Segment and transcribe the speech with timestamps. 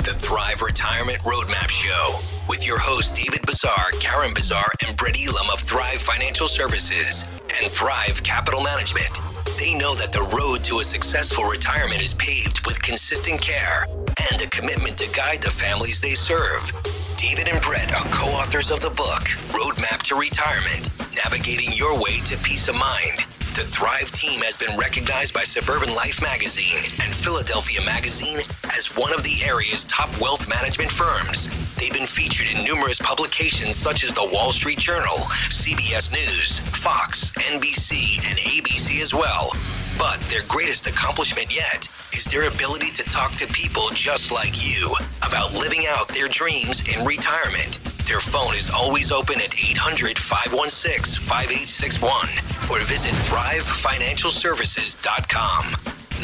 [0.00, 2.16] The Thrive Retirement Roadmap Show
[2.48, 7.28] with your hosts David Bezar, Karen Bezar, and Brett Elam of Thrive Financial Services
[7.60, 9.12] and Thrive Capital Management.
[9.60, 13.84] They know that the road to a successful retirement is paved with consistent care
[14.32, 16.72] and a commitment to guide the families they serve.
[17.20, 20.88] David and Brett are co authors of the book, Roadmap to Retirement
[21.20, 23.28] Navigating Your Way to Peace of Mind.
[23.52, 28.40] The Thrive team has been recognized by Suburban Life magazine and Philadelphia magazine
[28.72, 31.52] as one of the area's top wealth management firms.
[31.76, 35.20] They've been featured in numerous publications such as the Wall Street Journal,
[35.52, 39.52] CBS News, Fox, NBC, and ABC as well.
[40.00, 44.94] But their greatest accomplishment yet is their ability to talk to people just like you
[45.20, 47.80] about living out their dreams in retirement.
[48.08, 55.64] Their phone is always open at 800 516 5861 or visit thrivefinancialservices.com.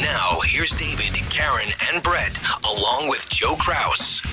[0.01, 4.23] Now, here's David, Karen, and Brett, along with Joe Kraus.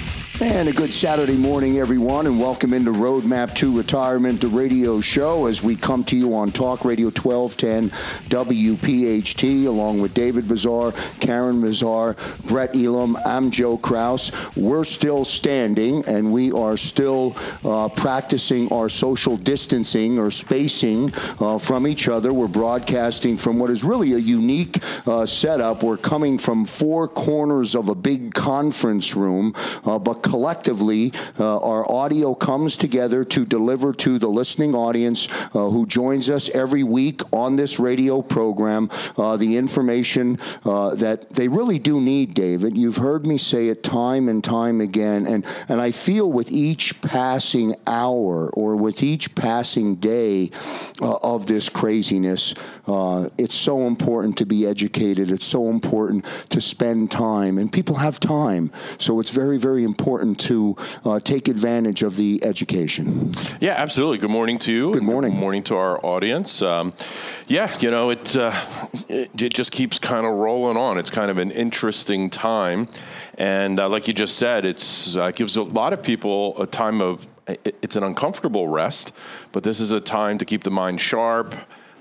[0.40, 5.46] And a good Saturday morning, everyone, and welcome into Roadmap to Retirement, the radio show,
[5.46, 7.90] as we come to you on Talk Radio 1210
[8.30, 12.16] WPHT, along with David Bezar, Karen Bezar,
[12.48, 13.16] Brett Elam.
[13.24, 14.32] I'm Joe Kraus.
[14.56, 21.58] We're still standing, and we are still uh, practicing our social distancing or spacing uh,
[21.58, 22.32] from each other.
[22.32, 25.84] We're broadcasting from what is really a unique uh, setup.
[25.84, 29.52] We're coming from four corners of a big conference room,
[29.84, 35.68] uh, but collectively, uh, our audio comes together to deliver to the listening audience uh,
[35.68, 41.78] who joins us every week on this radio program uh, the information that they really
[41.78, 42.76] do need, David.
[42.76, 47.00] You've heard me say it time and time again, and, and I feel with each
[47.02, 50.50] passing hour or with each passing day
[51.02, 52.54] uh, of this craziness,
[52.86, 55.30] uh, it's so important to be educated.
[55.30, 58.70] It's so important to spend time, and people have time.
[58.98, 63.32] So it's very, very important to uh, take advantage of the education.
[63.60, 64.18] Yeah, absolutely.
[64.18, 64.92] Good morning to you.
[64.92, 65.32] Good morning.
[65.32, 66.62] Good morning to our audience.
[66.62, 66.92] Um,
[67.46, 68.52] yeah, you know, it, uh,
[69.08, 70.98] it, it just keeps kind of rolling on.
[70.98, 72.88] It's kind of an interesting time,
[73.38, 74.82] and uh, like you just said, it
[75.16, 77.26] uh, gives a lot of people a time of.
[77.46, 79.14] It's an uncomfortable rest,
[79.52, 81.54] but this is a time to keep the mind sharp.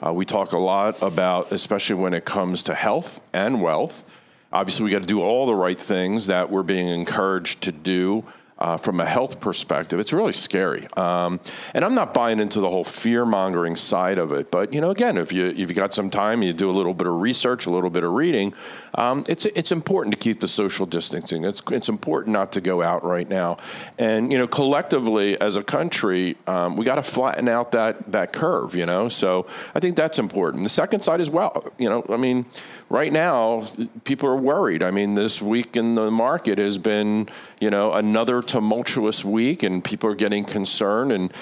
[0.05, 4.22] Uh, we talk a lot about, especially when it comes to health and wealth
[4.53, 8.23] obviously we got to do all the right things that we're being encouraged to do
[8.63, 10.87] uh, from a health perspective, it's really scary.
[10.95, 11.41] Um,
[11.73, 14.51] and I'm not buying into the whole fear mongering side of it.
[14.51, 16.93] But you know, again, if you if you got some time, you do a little
[16.93, 18.53] bit of research, a little bit of reading.
[18.95, 21.43] Um, it's it's important to keep the social distancing.
[21.43, 23.57] It's it's important not to go out right now.
[23.97, 28.31] And you know, collectively as a country, um, we got to flatten out that that
[28.31, 28.75] curve.
[28.75, 30.63] You know, so I think that's important.
[30.63, 31.65] The second side as well.
[31.77, 32.45] You know, I mean,
[32.93, 33.67] right now
[34.03, 34.83] people are worried.
[34.83, 37.27] I mean, this week in the market has been
[37.59, 41.33] you know another tumultuous week and people are getting concerned and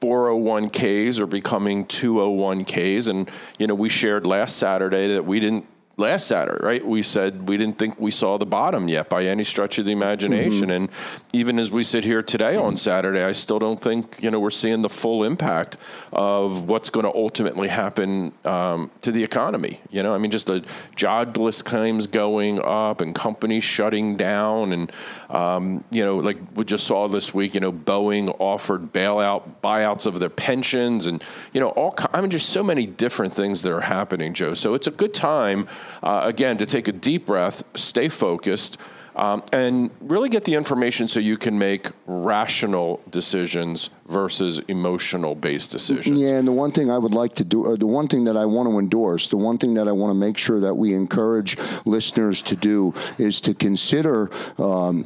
[0.00, 5.64] 401ks are becoming 201ks and you know we shared last saturday that we didn't
[5.96, 6.84] last Saturday, right?
[6.84, 9.92] We said we didn't think we saw the bottom yet by any stretch of the
[9.92, 10.68] imagination.
[10.68, 10.70] Mm-hmm.
[10.70, 10.90] And
[11.32, 14.50] even as we sit here today on Saturday, I still don't think, you know, we're
[14.50, 15.76] seeing the full impact
[16.12, 19.80] of what's going to ultimately happen um, to the economy.
[19.90, 20.64] You know, I mean, just the
[20.96, 24.72] jobless claims going up and companies shutting down.
[24.72, 24.92] And,
[25.30, 30.06] um, you know, like we just saw this week, you know, Boeing offered bailout, buyouts
[30.06, 33.72] of their pensions and, you know, all, I mean, just so many different things that
[33.72, 34.54] are happening, Joe.
[34.54, 35.66] So it's a good time
[36.02, 38.78] uh, again, to take a deep breath, stay focused,
[39.16, 45.70] um, and really get the information so you can make rational decisions versus emotional based
[45.70, 46.18] decisions.
[46.18, 48.44] Yeah, and the one thing I would like to do, the one thing that I
[48.44, 51.56] want to endorse, the one thing that I want to make sure that we encourage
[51.84, 55.04] listeners to do is to consider um,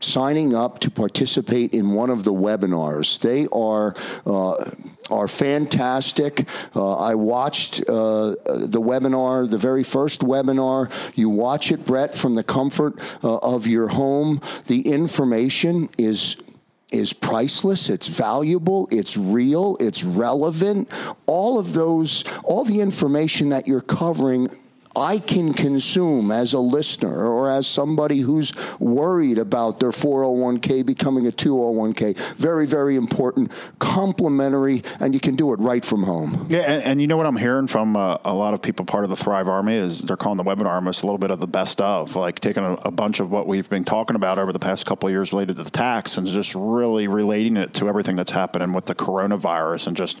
[0.00, 3.18] signing up to participate in one of the webinars.
[3.20, 3.94] They are
[4.26, 4.54] uh,
[5.10, 6.48] are fantastic.
[6.74, 10.90] Uh, I watched uh, the webinar, the very first webinar.
[11.16, 14.40] You watch it, Brett, from the comfort uh, of your home.
[14.66, 16.36] The information is
[16.90, 20.90] is priceless, it's valuable, it's real, it's relevant.
[21.26, 24.48] All of those, all the information that you're covering
[24.98, 31.26] I can consume as a listener or as somebody who's worried about their 401k becoming
[31.26, 32.18] a 201k.
[32.36, 36.46] Very, very important, complementary, and you can do it right from home.
[36.48, 39.04] Yeah, and, and you know what I'm hearing from uh, a lot of people part
[39.04, 41.46] of the Thrive Army is they're calling the webinar almost a little bit of the
[41.46, 44.58] best of, like taking a, a bunch of what we've been talking about over the
[44.58, 48.32] past couple years related to the tax and just really relating it to everything that's
[48.32, 50.20] happening with the coronavirus and just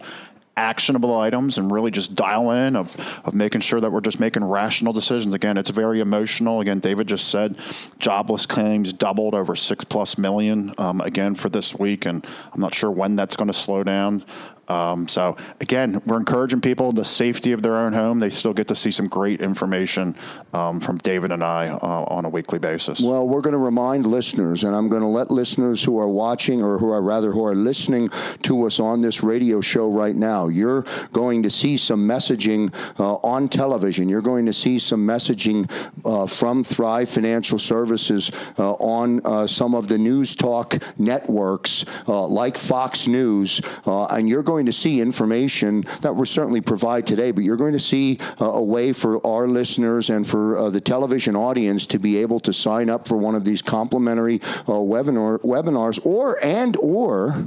[0.58, 4.44] actionable items and really just dial in of, of making sure that we're just making
[4.44, 5.32] rational decisions.
[5.32, 6.60] Again, it's very emotional.
[6.60, 7.56] Again, David just said
[8.00, 12.74] jobless claims doubled over six plus million um, again for this week, and I'm not
[12.74, 14.24] sure when that's going to slow down.
[14.68, 18.20] Um, so again, we're encouraging people the safety of their own home.
[18.20, 20.14] They still get to see some great information
[20.52, 23.00] um, from David and I uh, on a weekly basis.
[23.00, 26.62] Well, we're going to remind listeners, and I'm going to let listeners who are watching,
[26.62, 28.10] or who are rather who are listening
[28.42, 33.14] to us on this radio show right now, you're going to see some messaging uh,
[33.16, 34.08] on television.
[34.08, 35.70] You're going to see some messaging
[36.04, 42.26] uh, from Thrive Financial Services uh, on uh, some of the news talk networks uh,
[42.26, 47.30] like Fox News, and you're going going to see information that we certainly provide today,
[47.30, 50.80] but you're going to see uh, a way for our listeners and for uh, the
[50.80, 55.38] television audience to be able to sign up for one of these complimentary uh, webinar
[55.42, 57.46] webinars, or and or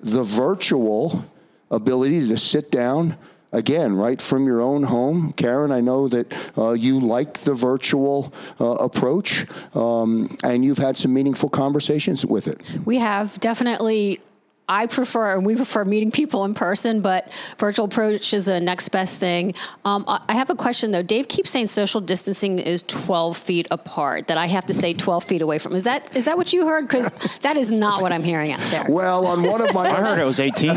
[0.00, 1.24] the virtual
[1.70, 3.16] ability to sit down
[3.52, 5.32] again, right from your own home.
[5.32, 6.26] Karen, I know that
[6.58, 12.48] uh, you like the virtual uh, approach, um, and you've had some meaningful conversations with
[12.48, 12.68] it.
[12.84, 14.20] We have definitely
[14.68, 18.88] I prefer, and we prefer meeting people in person, but virtual approach is the next
[18.88, 19.54] best thing.
[19.84, 21.02] Um, I have a question though.
[21.02, 25.22] Dave keeps saying social distancing is 12 feet apart, that I have to stay 12
[25.22, 25.76] feet away from.
[25.76, 26.88] Is that is that what you heard?
[26.88, 27.10] Because
[27.42, 28.84] that is not what I'm hearing out there.
[28.88, 29.88] Well, on one of my.
[29.96, 30.70] I heard it was 18.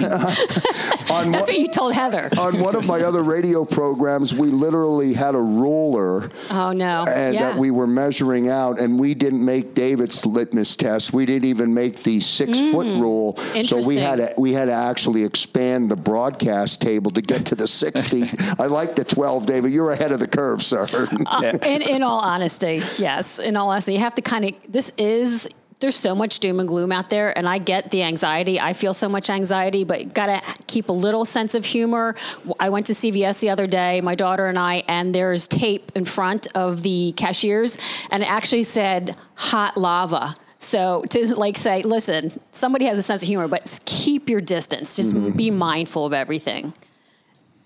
[1.12, 2.30] on That's one, what you told Heather.
[2.40, 6.30] On one of my other radio programs, we literally had a ruler.
[6.52, 7.06] Oh, no.
[7.08, 7.52] And yeah.
[7.52, 11.14] that we were measuring out, and we didn't make David's litmus test.
[11.14, 12.72] We didn't even make the six mm.
[12.72, 13.38] foot rule.
[13.64, 17.56] So we had to we had to actually expand the broadcast table to get to
[17.56, 18.34] the six feet.
[18.60, 19.72] I like the twelve, David.
[19.72, 20.88] You're ahead of the curve, sir.
[21.26, 23.40] Uh, in in all honesty, yes.
[23.40, 24.56] In all honesty, you have to kind of.
[24.68, 28.60] This is there's so much doom and gloom out there and i get the anxiety
[28.60, 32.16] i feel so much anxiety but gotta keep a little sense of humor
[32.60, 36.06] i went to cvs the other day my daughter and i and there's tape in
[36.06, 37.78] front of the cashiers
[38.12, 43.24] and it actually said hot lava so to like say, listen, somebody has a sense
[43.24, 44.96] of humor, but keep your distance.
[44.96, 45.36] Just mm-hmm.
[45.36, 46.74] be mindful of everything.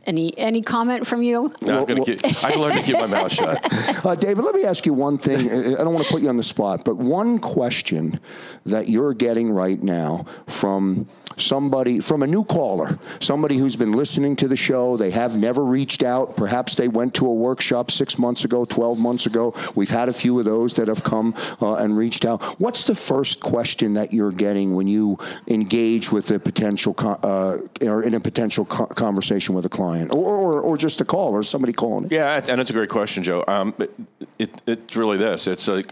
[0.05, 1.53] Any any comment from you?
[1.61, 3.59] No, I'm keep, I learned to keep my mouth shut.
[4.03, 5.50] Uh, David, let me ask you one thing.
[5.50, 8.19] I don't want to put you on the spot, but one question
[8.65, 11.07] that you're getting right now from
[11.38, 14.97] somebody from a new caller, somebody who's been listening to the show.
[14.97, 16.35] They have never reached out.
[16.35, 19.53] Perhaps they went to a workshop six months ago, 12 months ago.
[19.75, 22.44] We've had a few of those that have come uh, and reached out.
[22.59, 28.03] What's the first question that you're getting when you engage with a potential uh, or
[28.03, 31.43] in a potential co- conversation with a client or, or, or just a call or
[31.43, 32.08] somebody calling?
[32.12, 33.43] Yeah, and it's a great question, Joe.
[33.48, 33.91] Um, it,
[34.39, 35.48] it, it's really this.
[35.48, 35.91] It's like,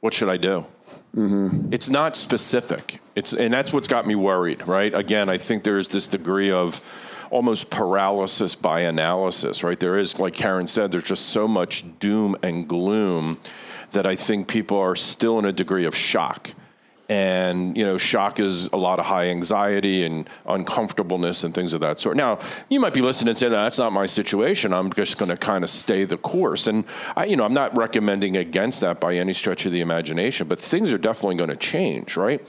[0.00, 0.66] what should I do?
[1.14, 1.72] Mm-hmm.
[1.72, 3.00] It's not specific.
[3.14, 4.66] It's and that's what's got me worried.
[4.66, 4.94] Right.
[4.94, 6.80] Again, I think there is this degree of
[7.30, 9.62] almost paralysis by analysis.
[9.62, 9.78] Right.
[9.78, 13.38] There is, like Karen said, there's just so much doom and gloom
[13.90, 16.50] that I think people are still in a degree of shock
[17.08, 21.80] and you know shock is a lot of high anxiety and uncomfortableness and things of
[21.80, 22.16] that sort.
[22.16, 24.72] Now you might be listening and saying that's not my situation.
[24.72, 26.66] I'm just going to kind of stay the course.
[26.66, 26.84] And
[27.16, 30.58] i you know i'm not recommending against that by any stretch of the imagination but
[30.58, 32.40] things are definitely going to change right?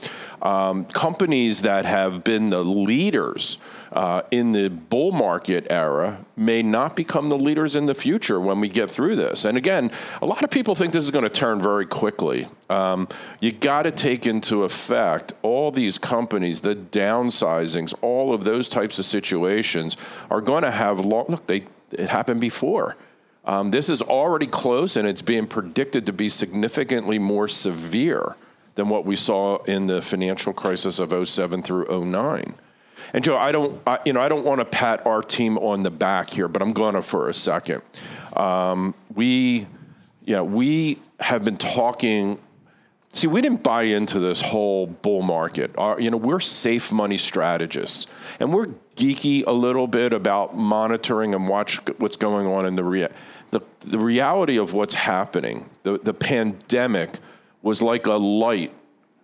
[0.42, 3.58] Um, companies that have been the leaders
[3.94, 8.60] uh, in the bull market era may not become the leaders in the future when
[8.60, 9.44] we get through this.
[9.44, 12.48] And again, a lot of people think this is going to turn very quickly.
[12.68, 13.06] Um,
[13.40, 18.98] you got to take into effect all these companies, the downsizings, all of those types
[18.98, 19.96] of situations
[20.28, 21.26] are going to have long.
[21.28, 22.96] Look, they it happened before.
[23.44, 28.34] Um, this is already close, and it's being predicted to be significantly more severe
[28.74, 32.54] than what we saw in the financial crisis of 07 through 09.
[33.14, 35.84] And Joe, I don't, I, you know, I don't want to pat our team on
[35.84, 37.82] the back here, but I'm going to for a second.
[38.34, 39.68] Um, we,
[40.24, 42.38] yeah, we have been talking
[43.14, 45.70] See, we didn't buy into this whole bull market.
[45.78, 48.08] Our, you know, we're safe money strategists,
[48.40, 48.66] and we're
[48.96, 53.12] geeky a little bit about monitoring and watch what's going on in the rea-
[53.52, 55.70] the, the reality of what's happening.
[55.84, 57.20] The the pandemic
[57.62, 58.72] was like a light,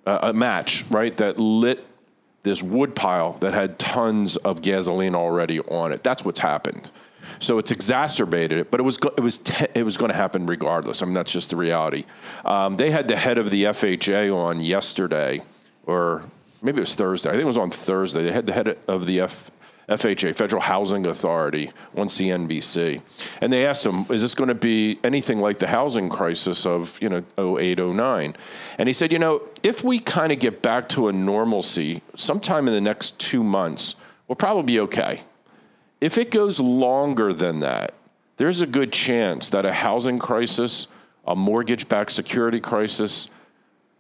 [0.06, 1.85] uh, a match, right, that lit
[2.42, 6.02] this wood pile that had tons of gasoline already on it.
[6.02, 6.90] That's what's happened.
[7.38, 10.16] So it's exacerbated it, but it was go- it was te- it was going to
[10.16, 11.02] happen regardless.
[11.02, 12.04] I mean, that's just the reality.
[12.44, 15.42] Um, they had the head of the FHA on yesterday,
[15.87, 16.25] or
[16.62, 17.28] maybe it was Thursday.
[17.28, 18.25] I think it was on Thursday.
[18.25, 19.50] They had the head of the F-
[19.90, 23.02] FHA, Federal Housing Authority, on CNBC,
[23.40, 26.97] and they asked him, "Is this going to be anything like the housing crisis of
[27.02, 28.37] you know 08, 09?
[28.78, 32.68] And he said, "You know, if we kind of get back to a normalcy sometime
[32.68, 33.97] in the next two months,
[34.28, 35.23] we'll probably be okay."
[36.00, 37.92] If it goes longer than that,
[38.37, 40.87] there's a good chance that a housing crisis,
[41.26, 43.26] a mortgage backed security crisis,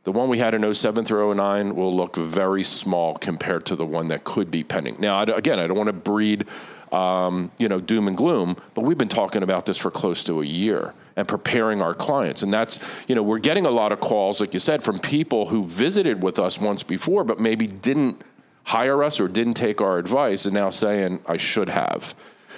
[0.04, 3.84] the one we had in 07 through 09 will look very small compared to the
[3.84, 4.96] one that could be pending.
[4.98, 6.46] Now, again, I don't want to breed,
[6.90, 10.40] um, you know, doom and gloom, but we've been talking about this for close to
[10.40, 12.42] a year and preparing our clients.
[12.42, 12.78] And that's,
[13.08, 16.22] you know, we're getting a lot of calls, like you said, from people who visited
[16.22, 18.22] with us once before, but maybe didn't
[18.64, 22.14] hire us or didn't take our advice and now saying I should have.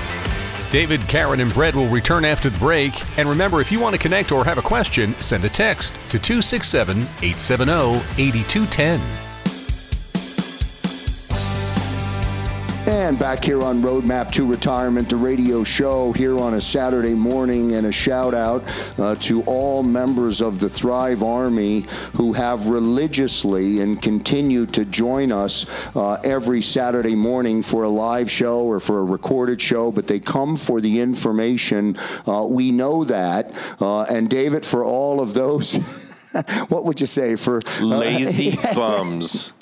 [0.70, 2.92] David, Karen, and Brett will return after the break.
[3.18, 6.18] And remember, if you want to connect or have a question, send a text to
[6.18, 7.72] 267 870
[8.22, 9.29] 8210.
[12.90, 17.74] And back here on Roadmap to Retirement, the radio show here on a Saturday morning,
[17.74, 18.64] and a shout out
[18.98, 25.30] uh, to all members of the Thrive Army who have religiously and continue to join
[25.30, 30.08] us uh, every Saturday morning for a live show or for a recorded show, but
[30.08, 31.96] they come for the information.
[32.26, 33.54] Uh, we know that.
[33.80, 35.76] Uh, and David, for all of those,
[36.68, 39.52] what would you say for uh, lazy bums?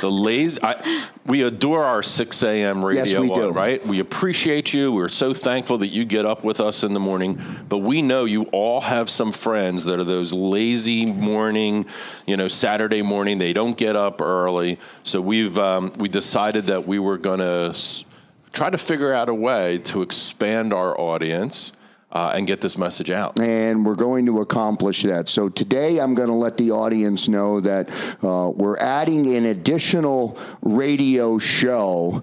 [0.00, 0.60] The lazy.
[0.62, 2.84] I, we adore our 6 a.m.
[2.84, 3.50] radio, yes, we do.
[3.50, 3.84] right?
[3.86, 4.92] We appreciate you.
[4.92, 7.38] We're so thankful that you get up with us in the morning.
[7.68, 11.86] But we know you all have some friends that are those lazy morning,
[12.26, 13.38] you know, Saturday morning.
[13.38, 14.78] They don't get up early.
[15.04, 18.04] So we've um, we decided that we were going to s-
[18.52, 21.72] try to figure out a way to expand our audience
[22.12, 23.38] uh, and get this message out.
[23.38, 25.28] And we're going to accomplish that.
[25.28, 27.90] So today I'm going to let the audience know that
[28.22, 32.22] uh, we're adding an additional radio show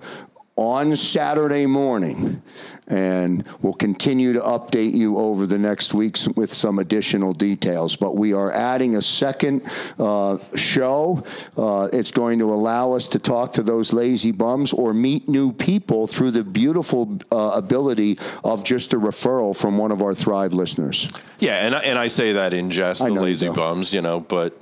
[0.56, 2.42] on Saturday morning
[2.88, 7.96] and we'll continue to update you over the next weeks with some additional details.
[7.96, 9.68] But we are adding a second
[10.00, 11.24] uh, show.
[11.58, 15.52] Uh, it's going to allow us to talk to those lazy bums or meet new
[15.52, 20.54] people through the beautiful uh, ability of just a referral from one of our Thrive
[20.54, 21.10] listeners.
[21.40, 24.60] Yeah, and I, and I say that in jest, the lazy bums, you know, but.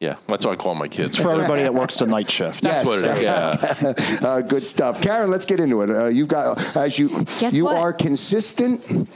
[0.00, 1.10] Yeah, that's what I call my kids.
[1.14, 2.62] It's for everybody that works the night shift.
[2.62, 2.86] That's Yes.
[2.86, 3.22] what it is.
[3.22, 4.26] Yeah.
[4.26, 5.30] Uh, good stuff, Karen.
[5.30, 5.90] Let's get into it.
[5.90, 7.08] Uh, you've got as you
[7.40, 7.76] Guess you what?
[7.76, 9.08] are consistent.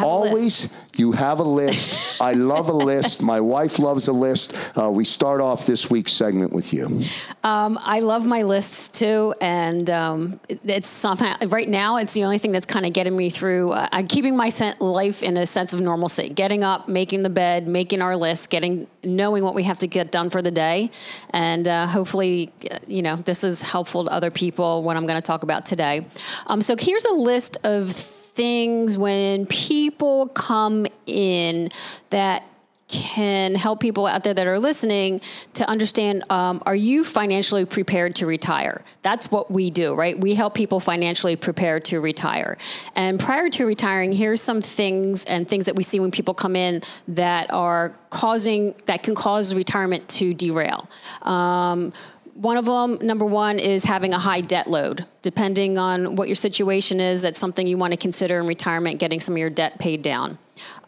[0.00, 2.20] Have Always, you have a list.
[2.22, 3.22] I love a list.
[3.22, 4.54] My wife loves a list.
[4.76, 7.02] Uh, we start off this week's segment with you.
[7.44, 12.24] Um, I love my lists too, and um, it- it's somehow right now it's the
[12.24, 13.72] only thing that's kind of getting me through.
[13.72, 16.28] Uh, I'm keeping my sen- life in a sense of normalcy.
[16.30, 20.10] Getting up, making the bed, making our list, getting knowing what we have to get
[20.12, 20.90] done for the day,
[21.30, 24.82] and uh, hopefully, uh, you know, this is helpful to other people.
[24.82, 26.06] What I'm going to talk about today.
[26.46, 27.92] Um, so here's a list of
[28.40, 31.68] things when people come in
[32.08, 32.48] that
[32.88, 35.20] can help people out there that are listening
[35.52, 38.80] to understand um, are you financially prepared to retire?
[39.02, 40.18] That's what we do right?
[40.18, 42.56] We help people financially prepare to retire.
[42.96, 46.56] And prior to retiring here's some things and things that we see when people come
[46.56, 50.88] in that are causing that can cause retirement to derail.
[51.20, 51.92] Um,
[52.40, 55.04] one of them, number one, is having a high debt load.
[55.20, 59.20] Depending on what your situation is, that's something you want to consider in retirement, getting
[59.20, 60.38] some of your debt paid down.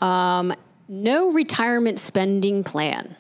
[0.00, 0.54] Um,
[0.88, 3.16] no retirement spending plan.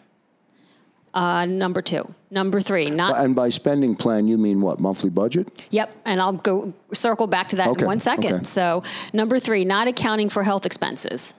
[1.12, 2.08] Uh, number two.
[2.30, 3.22] Number three, not.
[3.22, 4.80] And by spending plan, you mean what?
[4.80, 5.48] Monthly budget?
[5.68, 8.32] Yep, and I'll go circle back to that Okay, in one second.
[8.32, 8.44] okay.
[8.44, 11.34] So, number three, not accounting for health expenses.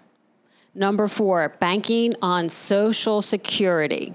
[0.76, 4.14] Number four, banking on Social Security.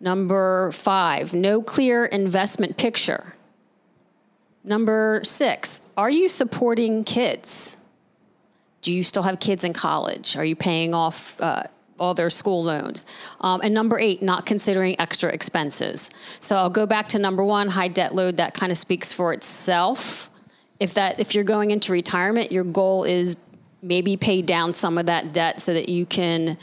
[0.00, 3.34] Number five, no clear investment picture.
[4.64, 7.76] Number six, are you supporting kids?
[8.80, 10.36] Do you still have kids in college?
[10.36, 11.64] Are you paying off uh,
[11.98, 13.04] all their school loans?
[13.42, 16.10] Um, and number eight, not considering extra expenses.
[16.40, 18.36] So I'll go back to number one, high debt load.
[18.36, 20.30] That kind of speaks for itself.
[20.78, 23.36] If that, if you're going into retirement, your goal is
[23.82, 26.56] maybe pay down some of that debt so that you can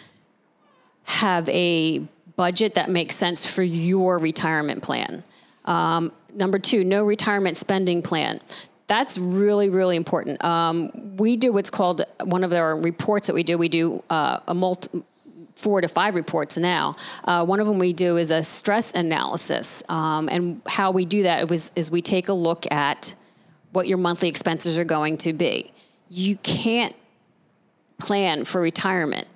[1.04, 2.02] have a
[2.38, 5.24] budget that makes sense for your retirement plan.
[5.66, 8.40] Um, number two, no retirement spending plan.
[8.86, 10.42] That's really, really important.
[10.46, 13.58] Um, we do what's called one of our reports that we do.
[13.58, 15.04] We do uh, a multi,
[15.56, 16.96] four to five reports now.
[17.26, 21.24] Uh, one of them we do is a stress analysis, um, and how we do
[21.24, 23.16] that was is we take a look at
[23.74, 25.74] what your monthly expenses are going to be.
[26.08, 26.96] You can't
[27.98, 29.28] plan for retirement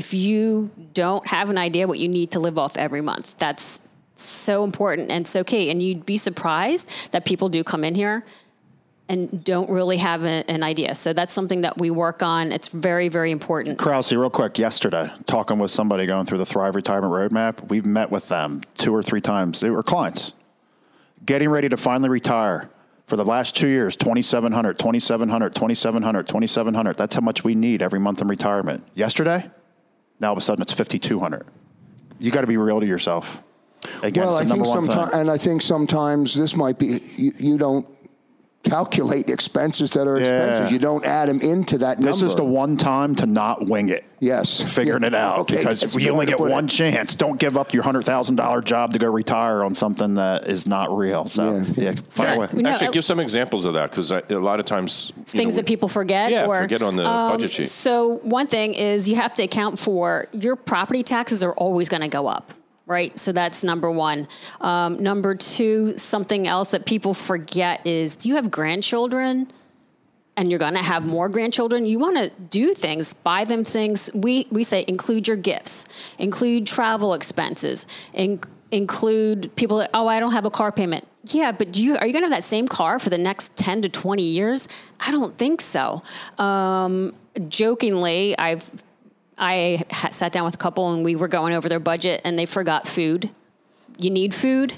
[0.00, 3.36] if you don't have an idea what you need to live off every month.
[3.36, 3.82] That's
[4.14, 5.70] so important and so key.
[5.70, 8.24] And you'd be surprised that people do come in here
[9.10, 10.94] and don't really have a, an idea.
[10.94, 12.50] So that's something that we work on.
[12.50, 13.76] It's very, very important.
[13.78, 18.10] Krause, real quick, yesterday, talking with somebody going through the Thrive Retirement Roadmap, we've met
[18.10, 19.60] with them two or three times.
[19.60, 20.32] They were clients
[21.26, 22.70] getting ready to finally retire.
[23.06, 26.96] For the last two years, 2,700, 2,700, 2,700, 2,700.
[26.96, 28.84] That's how much we need every month in retirement.
[28.94, 29.50] Yesterday,
[30.20, 31.46] now all of a sudden it's 5,200.
[32.18, 33.42] You got to be real to yourself.
[34.02, 34.94] Again, well, I think number one thing.
[34.94, 37.86] sometimes, and I think sometimes this might be you, you don't
[38.62, 40.66] calculate expenses that are expenses.
[40.66, 40.72] Yeah.
[40.72, 42.12] You don't add them into that number.
[42.12, 44.04] This is the one time to not wing it.
[44.20, 44.60] Yes.
[44.60, 45.08] Figuring Yeah.
[45.08, 46.52] it out Okay, because that's a we only get put it.
[46.52, 47.14] one chance.
[47.14, 50.66] Don't give up your hundred thousand dollar job to go retire on something that is
[50.66, 51.24] not real.
[51.24, 51.92] So Yeah.
[51.92, 52.34] yeah, fire Yeah.
[52.34, 52.48] away.
[52.52, 55.54] No, Actually, uh, give some examples of that because a lot of times you things
[55.54, 57.68] know, that people forget Yeah, or um, forget on the budget sheet.
[57.68, 62.02] So one thing is you have to account for your property taxes are always going
[62.02, 62.52] to go up.
[62.90, 64.26] Right, so that's number one.
[64.60, 69.52] Um, number two, something else that people forget is: Do you have grandchildren?
[70.36, 74.10] and you're going to have more grandchildren, you want to do things, buy them things.
[74.14, 75.84] We we say include your gifts,
[76.18, 81.06] include travel expenses, in, include people that oh I don't have a car payment.
[81.26, 83.56] Yeah, but do you are you going to have that same car for the next
[83.56, 84.66] 10 to 20 years?
[84.98, 86.00] I don't think so.
[86.38, 87.14] Um,
[87.48, 88.70] jokingly, I've
[89.40, 92.38] I ha- sat down with a couple and we were going over their budget and
[92.38, 93.30] they forgot food.
[93.98, 94.74] You need food.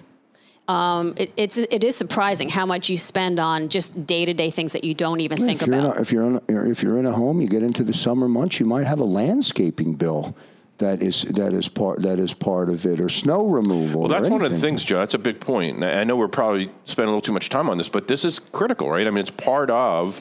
[0.69, 4.49] Um, it, it's it is surprising how much you spend on just day to day
[4.49, 5.99] things that you don't even think if you're, in about.
[5.99, 8.29] a, if you're in a, if you're in a home, you get into the summer
[8.29, 10.37] months, you might have a landscaping bill
[10.79, 14.03] that is that is part that is part of it, or snow removal.
[14.03, 14.99] Well, that's one of the things, Joe.
[14.99, 15.83] That's a big point.
[15.83, 18.39] I know we're probably spending a little too much time on this, but this is
[18.39, 19.07] critical, right?
[19.07, 20.21] I mean, it's part of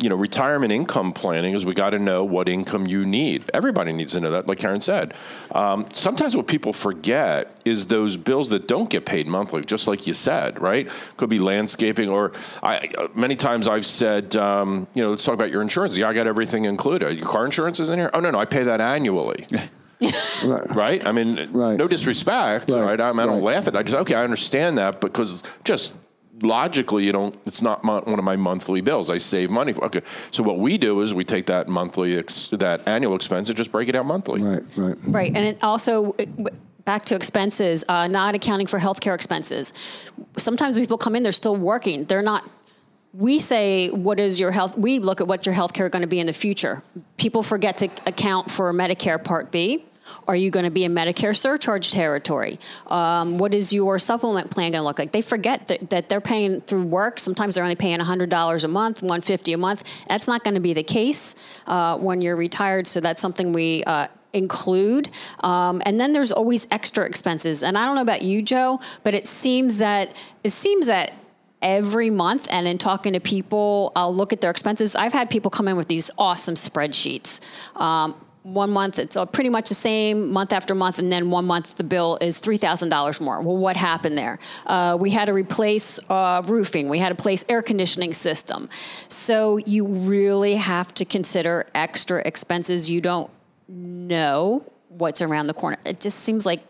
[0.00, 1.54] you know retirement income planning.
[1.54, 3.50] Is we got to know what income you need.
[3.54, 5.14] Everybody needs to know that, like Karen said.
[5.52, 10.06] Um, sometimes what people forget is those bills that don't get paid monthly, just like
[10.06, 10.88] you said, right?
[11.16, 15.50] Could be landscaping, or I many times I've said, um, you know, let's talk about
[15.50, 15.96] your insurance.
[15.96, 17.18] Yeah, I got everything included.
[17.18, 18.10] Your car insurance is in here.
[18.14, 19.46] Oh no, no, I pay that annually.
[20.74, 21.06] right?
[21.06, 21.76] I mean, Right.
[21.78, 22.80] no disrespect, Right.
[22.82, 23.00] right?
[23.00, 23.78] I, mean, I don't laugh at that.
[23.80, 25.94] I just okay, I understand that because just
[26.42, 27.34] logically, you don't.
[27.46, 29.10] It's not my, one of my monthly bills.
[29.10, 29.72] I save money.
[29.72, 33.48] For, okay, so what we do is we take that monthly, ex, that annual expense,
[33.48, 34.42] and just break it out monthly.
[34.42, 34.96] Right, right.
[35.06, 36.28] Right, and it also it-
[36.84, 39.72] back to expenses, uh, not accounting for healthcare expenses.
[40.36, 42.04] Sometimes people come in, they're still working.
[42.06, 42.48] They're not.
[43.14, 44.76] We say, what is your health?
[44.76, 46.82] We look at what your healthcare going to be in the future.
[47.18, 49.84] People forget to account for Medicare Part B.
[50.28, 52.58] Are you going to be in Medicare surcharge territory?
[52.86, 55.12] Um, what is your supplement plan going to look like?
[55.12, 57.18] They forget that, that they're paying through work.
[57.18, 59.84] Sometimes they're only paying $100 a month, 150 a month.
[60.08, 61.34] That's not going to be the case
[61.66, 62.86] uh, when you're retired.
[62.86, 65.10] So that's something we uh, include.
[65.40, 67.62] Um, and then there's always extra expenses.
[67.62, 71.12] And I don't know about you, Joe, but it seems that it seems that
[71.60, 75.48] every month and in talking to people i'll look at their expenses i've had people
[75.48, 77.40] come in with these awesome spreadsheets
[77.80, 81.76] um, one month it's pretty much the same month after month and then one month
[81.76, 83.40] the bill is $3000 more.
[83.40, 84.38] Well what happened there?
[84.66, 86.88] Uh, we had to replace uh, roofing.
[86.88, 88.68] We had to place air conditioning system.
[89.08, 92.90] So you really have to consider extra expenses.
[92.90, 93.30] You don't
[93.68, 95.78] know what's around the corner.
[95.84, 96.62] It just seems like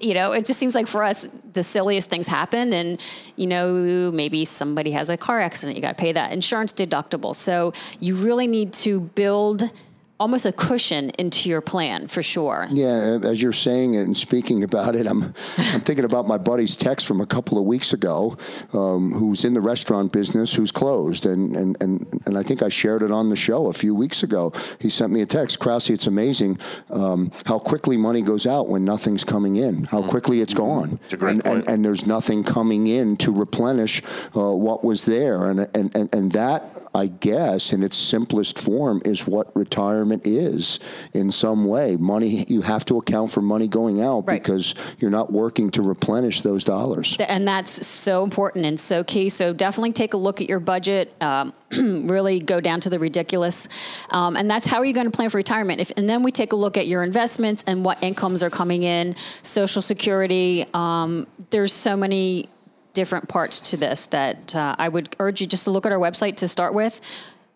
[0.00, 2.72] you know, it just seems like for us, the silliest things happen.
[2.72, 2.98] And,
[3.36, 6.32] you know, maybe somebody has a car accident, you got to pay that.
[6.32, 7.34] Insurance deductible.
[7.34, 9.70] So you really need to build
[10.20, 12.66] almost a cushion into your plan for sure.
[12.70, 16.76] Yeah, as you're saying it and speaking about it, I'm I'm thinking about my buddy's
[16.76, 18.36] text from a couple of weeks ago,
[18.74, 22.68] um, who's in the restaurant business, who's closed, and, and and and I think I
[22.68, 24.52] shared it on the show a few weeks ago.
[24.80, 25.88] He sent me a text, Krause.
[25.90, 26.58] It's amazing
[26.90, 29.84] um, how quickly money goes out when nothing's coming in.
[29.84, 31.00] How quickly it's gone.
[31.04, 31.58] It's a great and, point.
[31.60, 34.02] and, and there's nothing coming in to replenish
[34.36, 36.76] uh, what was there, and and and, and that.
[36.92, 40.78] I guess in its simplest form is what retirement is
[41.14, 41.96] in some way.
[41.96, 44.42] Money, you have to account for money going out Right.
[44.42, 47.16] because you're not working to replenish those dollars.
[47.20, 49.28] And that's so important and so key.
[49.28, 51.14] So definitely take a look at your budget.
[51.22, 51.52] Um,
[52.08, 53.68] really go down to the ridiculous,
[54.10, 55.80] um, and that's how are you going to plan for retirement.
[55.80, 58.82] If, and then we take a look at your investments and what incomes are coming
[58.82, 60.64] in, Social Security.
[60.74, 62.48] Um, there's so many
[62.92, 65.98] different parts to this that uh, I would urge you just to look at our
[65.98, 67.00] website to start with.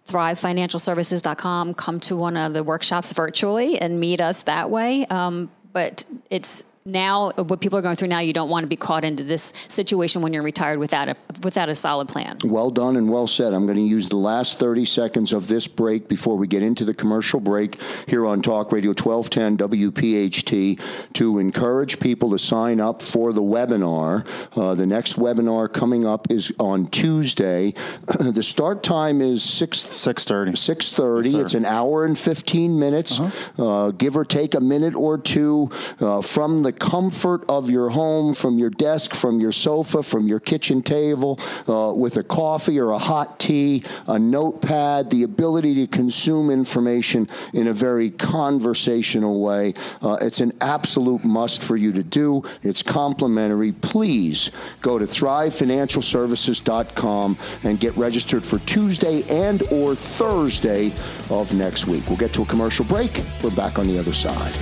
[0.08, 1.74] ThriveFinancialServices.com.
[1.74, 5.06] Come to one of the workshops virtually and meet us that way.
[5.06, 8.18] Um, but it's now what people are going through now.
[8.18, 11.70] You don't want to be caught into this situation when you're retired without a without
[11.70, 12.36] a solid plan.
[12.44, 13.54] Well done and well said.
[13.54, 16.84] I'm going to use the last 30 seconds of this break before we get into
[16.84, 23.00] the commercial break here on Talk Radio 1210 WPHT to encourage people to sign up
[23.00, 24.26] for the webinar.
[24.54, 27.70] Uh, the next webinar coming up is on Tuesday.
[28.18, 30.50] the start time is 6 Six thirty.
[30.52, 33.18] 6.30 Yes, it's an hour and 15 minutes
[33.58, 35.70] uh, give or take a minute or two
[36.00, 40.40] uh, from the comfort of your home from your desk from your sofa from your
[40.40, 45.86] kitchen table uh, with a coffee or a hot tea a notepad the ability to
[45.86, 49.74] consume information in a very conversational way.
[50.02, 52.42] Uh, it's an absolute must for you to do.
[52.62, 53.70] It's complimentary.
[53.72, 54.50] Please
[54.82, 60.92] go to thrivefinancialservices.com and get registered for tuesday and or thursday
[61.30, 62.02] of next week.
[62.08, 63.22] We'll get to a commercial break.
[63.42, 64.52] We're back on the other side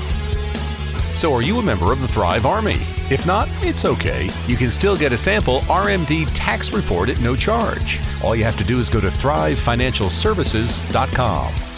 [1.14, 2.78] So, are you a member of the Thrive Army?
[3.10, 4.30] If not, it's okay.
[4.46, 8.00] You can still get a sample RMD tax report at no charge.
[8.24, 11.71] All you have to do is go to thrivefinancialservices.com.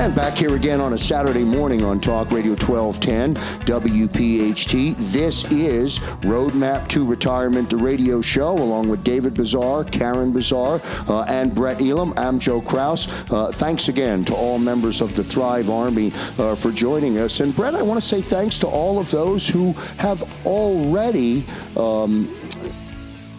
[0.00, 3.34] And back here again on a Saturday morning on Talk Radio 1210
[3.66, 4.96] WPHT.
[5.12, 11.24] This is Roadmap to Retirement, the radio show, along with David Bezar, Karen Bezar, uh,
[11.24, 12.14] and Brett Elam.
[12.16, 13.08] I'm Joe Kraus.
[13.30, 17.40] Uh, thanks again to all members of the Thrive Army uh, for joining us.
[17.40, 21.44] And Brett, I want to say thanks to all of those who have already.
[21.76, 22.34] Um,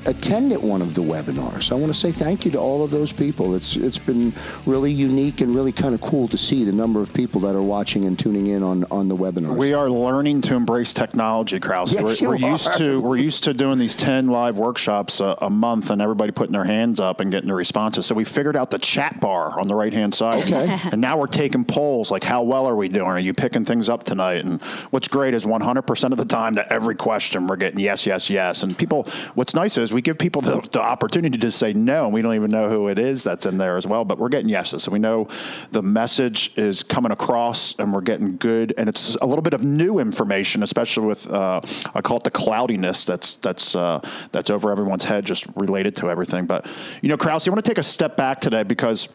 [0.06, 1.72] attended one of the webinars.
[1.72, 3.56] I want to say thank you to all of those people.
[3.56, 4.34] It's it's been
[4.66, 7.62] really unique and really kind of cool to see the number of people that are
[7.62, 9.58] watching and tuning in on on the webinars.
[9.58, 11.94] We are learning to embrace technology, Kraus.
[11.94, 15.50] Yes, we're, we're used to we're used to doing these ten live workshops a, a
[15.50, 18.06] month and everybody putting their hands up and getting the responses.
[18.06, 20.44] So we figured out the chat bar on the right hand side.
[20.44, 20.78] Okay.
[20.92, 23.08] and now we're taking polls like how well are we doing?
[23.08, 24.46] Are you picking things up tonight?
[24.46, 24.62] And
[24.92, 28.64] what's great is 100% of the time that every question we're getting yes, yes, yes.
[28.64, 29.04] And people,
[29.36, 32.36] what's nice is we give people the, the opportunity to say no, and we don't
[32.36, 34.06] even know who it is that's in there as well.
[34.06, 35.27] But we're getting yeses, so we know
[35.71, 38.73] the message is coming across, and we're getting good.
[38.77, 41.62] And it's a little bit of new information, especially with uh,
[41.93, 43.99] I call it the cloudiness that's that's uh,
[44.32, 46.45] that's over everyone's head, just related to everything.
[46.45, 46.67] But
[47.01, 49.10] you know, Krause, I want to take a step back today because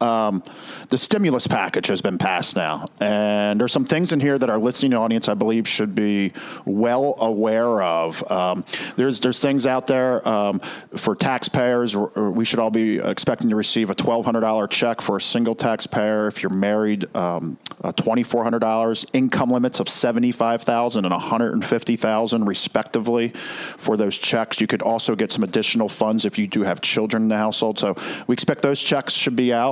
[0.00, 0.42] um,
[0.88, 4.58] the stimulus package has been passed now, and there's some things in here that our
[4.58, 6.32] listening audience, I believe, should be
[6.64, 8.30] well aware of.
[8.30, 8.64] Um,
[8.96, 10.60] there's there's things out there um,
[10.96, 11.96] for taxpayers.
[11.96, 16.28] We should all be expecting to receive a $1,200 check for a single taxpayer.
[16.28, 19.06] If you're married, um, uh, $2,400.
[19.12, 24.60] Income limits of $75,000 and 150,000 respectively for those checks.
[24.60, 27.78] You could also get some additional funds if you do have children in the household.
[27.78, 29.63] So we expect those checks should be out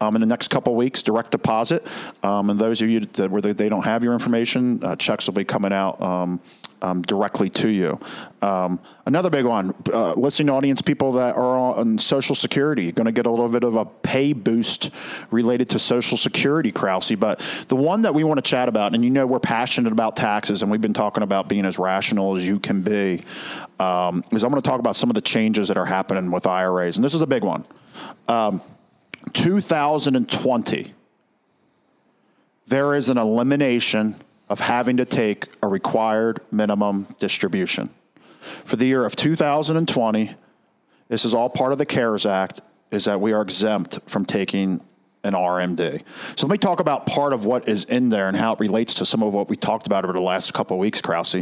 [0.00, 1.86] um, in the next couple weeks, direct deposit.
[2.22, 5.34] Um, and those of you that where they, don't have your information, uh, checks will
[5.34, 6.00] be coming out.
[6.00, 6.40] Um,
[6.82, 7.98] um, directly to you.
[8.42, 13.12] Um, another big one, uh, listening audience, people that are on Social Security, going to
[13.12, 14.90] get a little bit of a pay boost
[15.30, 17.12] related to Social Security, Krause.
[17.12, 20.16] But the one that we want to chat about, and you know we're passionate about
[20.16, 23.22] taxes, and we've been talking about being as rational as you can be,
[23.80, 26.46] um, is I'm going to talk about some of the changes that are happening with
[26.46, 27.64] IRAs, and this is a big one.
[29.26, 30.94] Um, 2020,
[32.66, 34.16] there is an elimination
[34.48, 37.90] of having to take a required minimum distribution.
[38.40, 40.34] For the year of 2020,
[41.08, 42.60] this is all part of the CARES Act,
[42.90, 44.80] is that we are exempt from taking
[45.26, 46.02] an RMD.
[46.38, 48.94] So let me talk about part of what is in there and how it relates
[48.94, 51.36] to some of what we talked about over the last couple of weeks, Krause.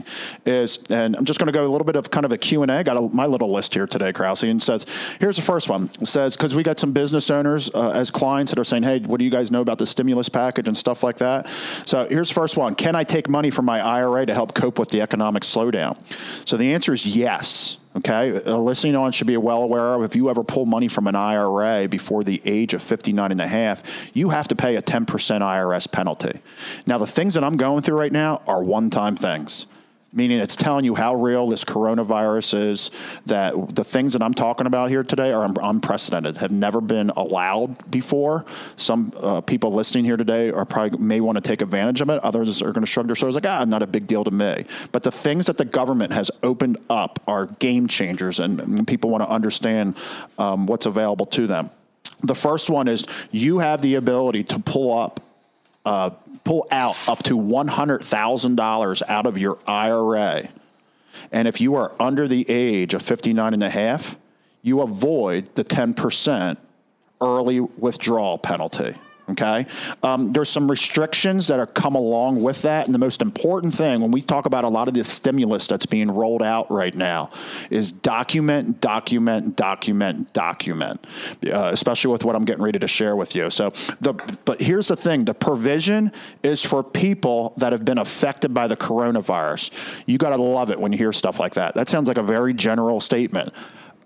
[0.44, 2.84] Is and I'm just going to go a little bit of kind of a Q&A.
[2.84, 4.86] got a, my little list here today, Krause, and says,
[5.20, 5.90] here's the first one.
[6.00, 9.00] It says, because we got some business owners uh, as clients that are saying, hey,
[9.00, 11.48] what do you guys know about the stimulus package and stuff like that?
[11.48, 12.74] So here's the first one.
[12.74, 15.96] Can I take money from my IRA to help cope with the economic slowdown?
[16.46, 17.78] So the answer is yes.
[17.96, 21.06] Okay, a listening on should be well aware of if you ever pull money from
[21.06, 24.82] an IRA before the age of 59 and a half, you have to pay a
[24.82, 26.40] 10% IRS penalty.
[26.88, 29.68] Now, the things that I'm going through right now are one time things
[30.14, 32.90] meaning it's telling you how real this coronavirus is.
[33.26, 37.90] That the things that I'm talking about here today are unprecedented, have never been allowed
[37.90, 38.44] before.
[38.76, 42.22] Some uh, people listening here today are probably may want to take advantage of it.
[42.22, 44.64] Others are going to shrug their shoulders like, ah, not a big deal to me.
[44.92, 49.22] But the things that the government has opened up are game changers, and people want
[49.22, 49.96] to understand
[50.38, 51.70] um, what's available to them.
[52.22, 55.20] The first one is you have the ability to pull up
[55.84, 56.10] uh,
[56.44, 60.48] pull out up to $100,000 out of your IRA.
[61.32, 64.18] And if you are under the age of 59 and a half,
[64.62, 66.56] you avoid the 10%
[67.20, 68.94] early withdrawal penalty.
[69.30, 69.64] Okay.
[70.02, 72.84] Um, there's some restrictions that are come along with that.
[72.84, 75.86] And the most important thing when we talk about a lot of the stimulus that's
[75.86, 77.30] being rolled out right now
[77.70, 81.06] is document, document, document, document,
[81.46, 83.48] uh, especially with what I'm getting ready to share with you.
[83.48, 84.12] So, the,
[84.44, 88.76] but here's the thing the provision is for people that have been affected by the
[88.76, 90.02] coronavirus.
[90.06, 91.74] You got to love it when you hear stuff like that.
[91.74, 93.54] That sounds like a very general statement.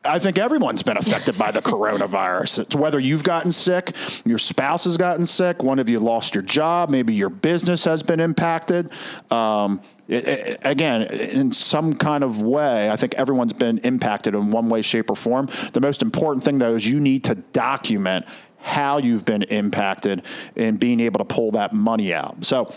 [0.05, 2.61] I think everyone's been affected by the coronavirus.
[2.61, 6.43] It's whether you've gotten sick, your spouse has gotten sick, one of you lost your
[6.43, 8.91] job, maybe your business has been impacted.
[9.31, 14.51] Um, it, it, again, in some kind of way, I think everyone's been impacted in
[14.51, 15.49] one way, shape, or form.
[15.73, 18.27] The most important thing, though, is you need to document
[18.59, 20.25] how you've been impacted
[20.57, 22.45] and being able to pull that money out.
[22.45, 22.73] So,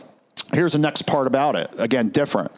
[0.53, 1.71] Here's the next part about it.
[1.77, 2.51] Again, different.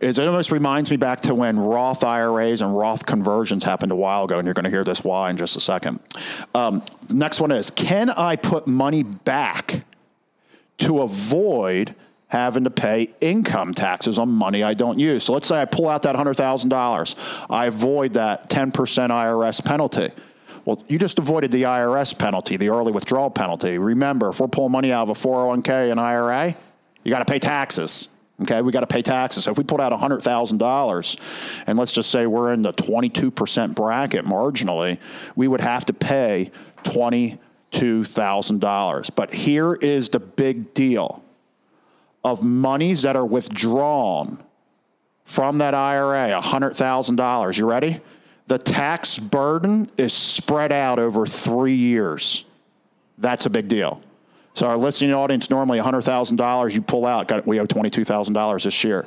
[0.00, 3.96] Is it almost reminds me back to when Roth IRAs and Roth conversions happened a
[3.96, 6.00] while ago, and you're going to hear this why in just a second.
[6.54, 9.84] Um, next one is Can I put money back
[10.78, 11.94] to avoid
[12.28, 15.24] having to pay income taxes on money I don't use?
[15.24, 20.10] So let's say I pull out that $100,000, I avoid that 10% IRS penalty.
[20.66, 23.78] Well, you just avoided the IRS penalty, the early withdrawal penalty.
[23.78, 26.54] Remember, if we're pulling money out of a 401k and IRA,
[27.04, 28.08] you got to pay taxes.
[28.42, 29.44] Okay, we got to pay taxes.
[29.44, 34.24] So if we put out $100,000 and let's just say we're in the 22% bracket
[34.24, 34.98] marginally,
[35.36, 36.50] we would have to pay
[36.84, 39.10] $22,000.
[39.14, 41.22] But here is the big deal
[42.24, 44.42] of monies that are withdrawn
[45.24, 47.58] from that IRA, $100,000.
[47.58, 48.00] You ready?
[48.46, 52.44] The tax burden is spread out over three years.
[53.18, 54.00] That's a big deal.
[54.54, 57.28] So our listening audience normally $100,000 you pull out.
[57.28, 59.06] Got, we owe $22,000 this year.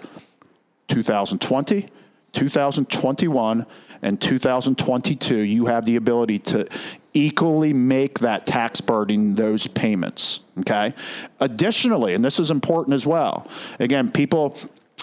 [0.87, 1.87] 2020,
[2.31, 3.65] 2021,
[4.01, 6.67] and 2022, you have the ability to
[7.13, 10.41] equally make that tax burden those payments.
[10.59, 10.93] Okay.
[11.39, 13.47] Additionally, and this is important as well.
[13.79, 14.57] Again, people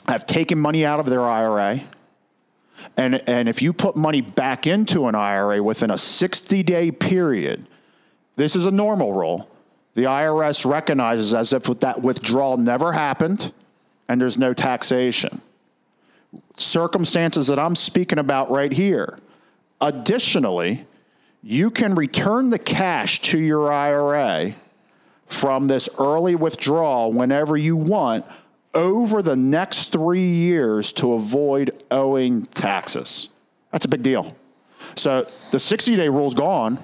[0.07, 1.81] have taken money out of their IRA.
[2.96, 7.66] And, and if you put money back into an IRA within a 60 day period,
[8.37, 9.49] this is a normal rule
[9.94, 13.53] the IRS recognizes as if that withdrawal never happened
[14.09, 15.40] and there's no taxation.
[16.57, 19.18] Circumstances that I'm speaking about right here.
[19.81, 20.85] Additionally,
[21.42, 24.55] you can return the cash to your IRA
[25.26, 28.24] from this early withdrawal whenever you want
[28.74, 33.29] over the next three years to avoid owing taxes.
[33.72, 34.37] That's a big deal.
[34.96, 36.79] So the 60 day rule is gone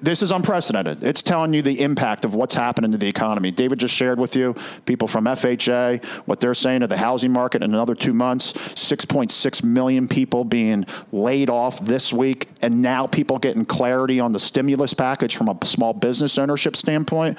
[0.00, 1.04] this is unprecedented.
[1.04, 3.52] It's telling you the impact of what's happening to the economy.
[3.52, 7.62] David just shared with you people from FHA, what they're saying of the housing market
[7.62, 13.38] in another two months 6.6 million people being laid off this week, and now people
[13.38, 17.38] getting clarity on the stimulus package from a small business ownership standpoint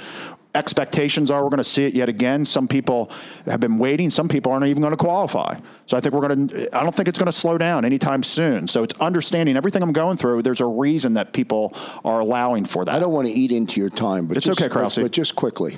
[0.57, 2.43] expectations are we're going to see it yet again.
[2.43, 3.11] Some people
[3.45, 4.09] have been waiting.
[4.09, 5.59] Some people aren't even going to qualify.
[5.85, 8.23] So I think we're going to, I don't think it's going to slow down anytime
[8.23, 8.67] soon.
[8.67, 10.41] So it's understanding everything I'm going through.
[10.41, 12.93] There's a reason that people are allowing for that.
[12.93, 14.97] I don't want to eat into your time, but it's just, okay, Krause.
[14.97, 15.77] But, just quickly,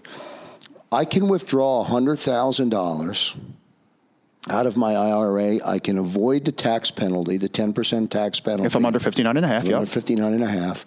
[0.91, 3.37] I can withdraw $100,000
[4.49, 5.57] out of my IRA.
[5.65, 8.65] I can avoid the tax penalty, the 10% tax penalty.
[8.65, 9.75] If I'm under 59 and a half, yeah.
[9.75, 10.85] Under 59 and a half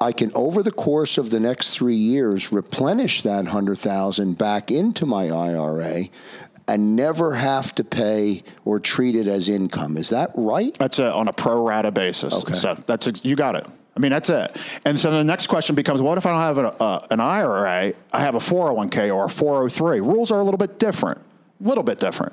[0.00, 4.70] I can, over the course of the next three years, replenish that hundred thousand back
[4.70, 6.04] into my IRA
[6.68, 9.96] and never have to pay or treat it as income.
[9.96, 10.72] Is that right?
[10.78, 12.44] That's a, on a pro rata basis.
[12.44, 12.54] Okay.
[12.54, 13.66] So that's a, you got it.
[13.96, 14.56] I mean, that's it.
[14.84, 17.92] And so the next question becomes what if I don't have an, uh, an IRA?
[18.12, 20.00] I have a 401k or a 403.
[20.00, 21.20] Rules are a little bit different.
[21.62, 22.32] A little bit different.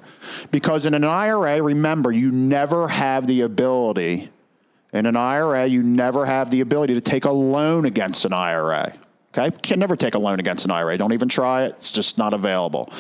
[0.52, 4.30] Because in an IRA, remember, you never have the ability,
[4.94, 8.94] in an IRA, you never have the ability to take a loan against an IRA.
[9.38, 10.98] Okay, can never take a loan against an IRA.
[10.98, 11.76] Don't even try it.
[11.78, 12.92] It's just not available.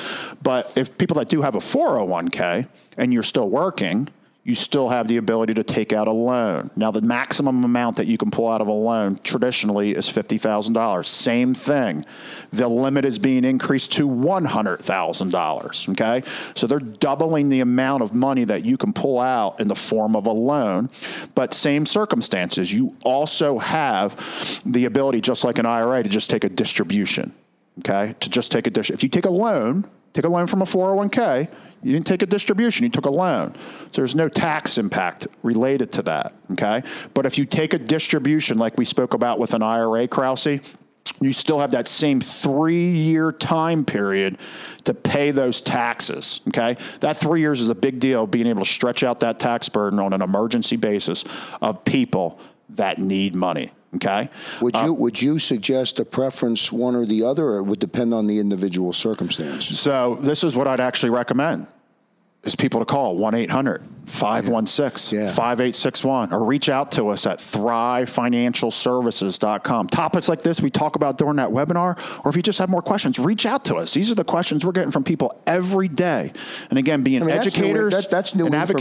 [0.44, 4.10] But if people that do have a 401k and you're still working,
[4.48, 6.72] you still have the ability to take out a loan.
[6.74, 11.06] Now, the maximum amount that you can pull out of a loan traditionally is $50,000.
[11.06, 12.06] Same thing.
[12.54, 15.90] The limit is being increased to $100,000.
[15.90, 16.24] Okay.
[16.56, 20.16] So they're doubling the amount of money that you can pull out in the form
[20.16, 20.90] of a loan.
[21.36, 26.46] But same circumstances, you also have the ability, just like an IRA, to just take
[26.46, 27.34] a distribution.
[27.80, 28.16] Okay.
[28.22, 28.92] To just take a dish.
[28.92, 31.50] If you take a loan, take a loan from a 401k,
[31.84, 33.54] you didn't take a distribution, you took a loan.
[33.56, 36.34] So there's no tax impact related to that.
[36.54, 36.82] Okay.
[37.14, 40.60] But if you take a distribution, like we spoke about with an IRA, Krause,
[41.20, 44.38] you still have that same three year time period
[44.84, 46.42] to pay those taxes.
[46.50, 46.78] Okay.
[47.00, 50.00] That three years is a big deal, being able to stretch out that tax burden
[50.00, 51.26] on an emergency basis
[51.62, 53.72] of people that need money.
[53.96, 54.30] Okay.
[54.62, 57.80] Would you um, would you suggest a preference one or the other, or it would
[57.80, 59.66] depend on the individual circumstance?
[59.80, 61.68] So this is what I'd actually recommend:
[62.48, 69.88] is people to call 1 800 516 5861 or reach out to us at thrivefinancialservices.com.
[69.88, 72.82] Topics like this we talk about during that webinar, or if you just have more
[72.82, 73.94] questions, reach out to us.
[73.94, 76.32] These are the questions we're getting from people every day.
[76.70, 78.72] And again, being I mean, educators that's new, that, that's new and that's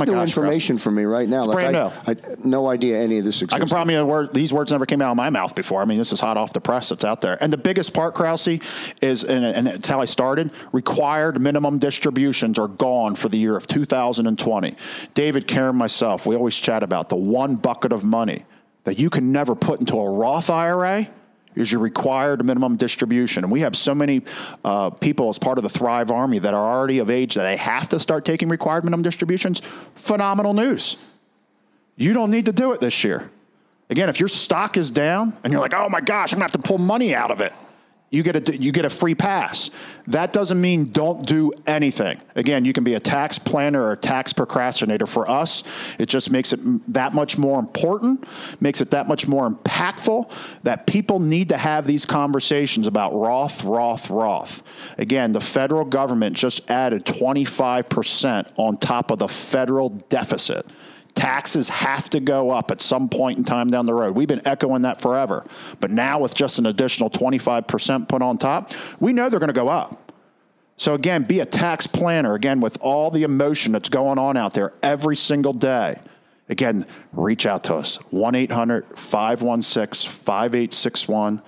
[0.00, 1.38] oh new gosh, information for me right now.
[1.38, 1.90] It's like brand I, new.
[2.06, 3.52] I, no idea any of this exists.
[3.52, 5.82] I can promise you word, these words never came out of my mouth before.
[5.82, 7.36] I mean, this is hot off the press that's out there.
[7.42, 8.60] And the biggest part, Krause,
[9.02, 13.56] is, and, and it's how I started, required minimum distributions are gone for the year
[13.56, 13.86] of 2020.
[14.46, 14.76] 2020.
[15.14, 18.44] David, Karen, myself, we always chat about the one bucket of money
[18.84, 21.08] that you can never put into a Roth IRA
[21.54, 23.42] is your required minimum distribution.
[23.42, 24.22] And we have so many
[24.64, 27.56] uh, people as part of the Thrive Army that are already of age that they
[27.56, 29.60] have to start taking required minimum distributions.
[29.60, 30.98] Phenomenal news.
[31.96, 33.30] You don't need to do it this year.
[33.88, 36.60] Again, if your stock is down and you're like, oh my gosh, I'm gonna have
[36.60, 37.52] to pull money out of it
[38.16, 39.70] you get a you get a free pass.
[40.06, 42.20] That doesn't mean don't do anything.
[42.34, 45.06] Again, you can be a tax planner or a tax procrastinator.
[45.06, 46.60] For us, it just makes it
[46.94, 48.24] that much more important,
[48.60, 53.62] makes it that much more impactful that people need to have these conversations about Roth,
[53.62, 54.62] Roth, Roth.
[54.98, 60.66] Again, the federal government just added 25% on top of the federal deficit.
[61.16, 64.14] Taxes have to go up at some point in time down the road.
[64.14, 65.44] We've been echoing that forever.
[65.80, 69.54] But now, with just an additional 25% put on top, we know they're going to
[69.54, 70.12] go up.
[70.76, 74.52] So, again, be a tax planner, again, with all the emotion that's going on out
[74.52, 75.98] there every single day.
[76.50, 81.42] Again, reach out to us 1 800 516 5861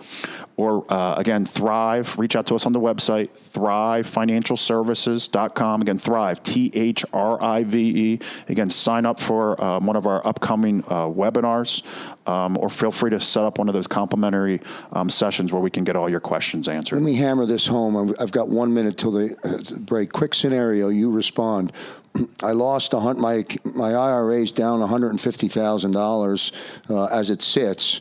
[0.58, 2.18] or uh, again, Thrive.
[2.18, 5.82] Reach out to us on the website, thrivefinancialservices.com.
[5.82, 8.18] Again, Thrive, T H R I V E.
[8.48, 11.84] Again, sign up for um, one of our upcoming uh, webinars
[12.28, 15.70] um, or feel free to set up one of those complimentary um, sessions where we
[15.70, 16.96] can get all your questions answered.
[16.96, 18.12] Let me hammer this home.
[18.20, 20.12] I've got one minute till the uh, break.
[20.12, 21.72] Quick scenario, you respond.
[22.42, 23.20] I lost a hunt.
[23.20, 26.50] My my IRA is down one hundred and fifty thousand uh, dollars
[26.88, 28.00] as it sits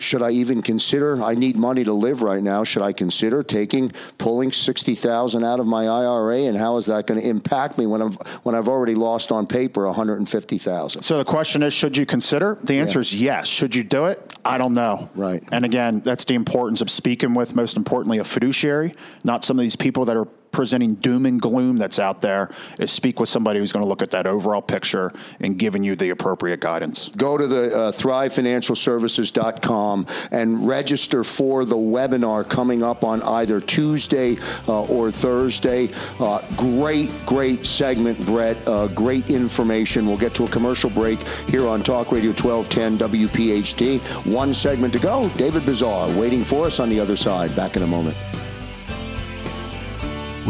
[0.00, 1.22] should I even consider?
[1.22, 2.64] I need money to live right now.
[2.64, 7.06] Should I consider taking pulling sixty thousand out of my IRA, and how is that
[7.06, 10.28] going to impact me when I've when I've already lost on paper one hundred and
[10.28, 11.02] fifty thousand?
[11.02, 12.58] So the question is, should you consider?
[12.62, 13.02] The answer yeah.
[13.02, 13.48] is yes.
[13.48, 14.34] Should you do it?
[14.44, 15.10] I don't know.
[15.14, 15.42] Right.
[15.52, 19.62] And again, that's the importance of speaking with, most importantly, a fiduciary, not some of
[19.62, 23.58] these people that are presenting doom and gloom that's out there is speak with somebody
[23.58, 27.08] who's going to look at that overall picture and giving you the appropriate guidance.
[27.10, 34.36] Go to the uh, thrivefinancialservices.com and register for the webinar coming up on either Tuesday
[34.68, 35.90] uh, or Thursday.
[36.18, 38.56] Uh, great, great segment, Brett.
[38.66, 40.06] Uh, great information.
[40.06, 44.00] We'll get to a commercial break here on Talk Radio 1210 WPHT.
[44.32, 45.28] One segment to go.
[45.36, 47.54] David Bezar waiting for us on the other side.
[47.54, 48.16] Back in a moment.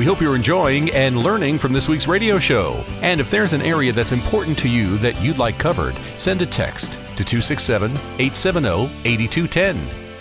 [0.00, 2.82] We hope you're enjoying and learning from this week's radio show.
[3.02, 6.46] And if there's an area that's important to you that you'd like covered, send a
[6.46, 9.76] text to 267 870 8210.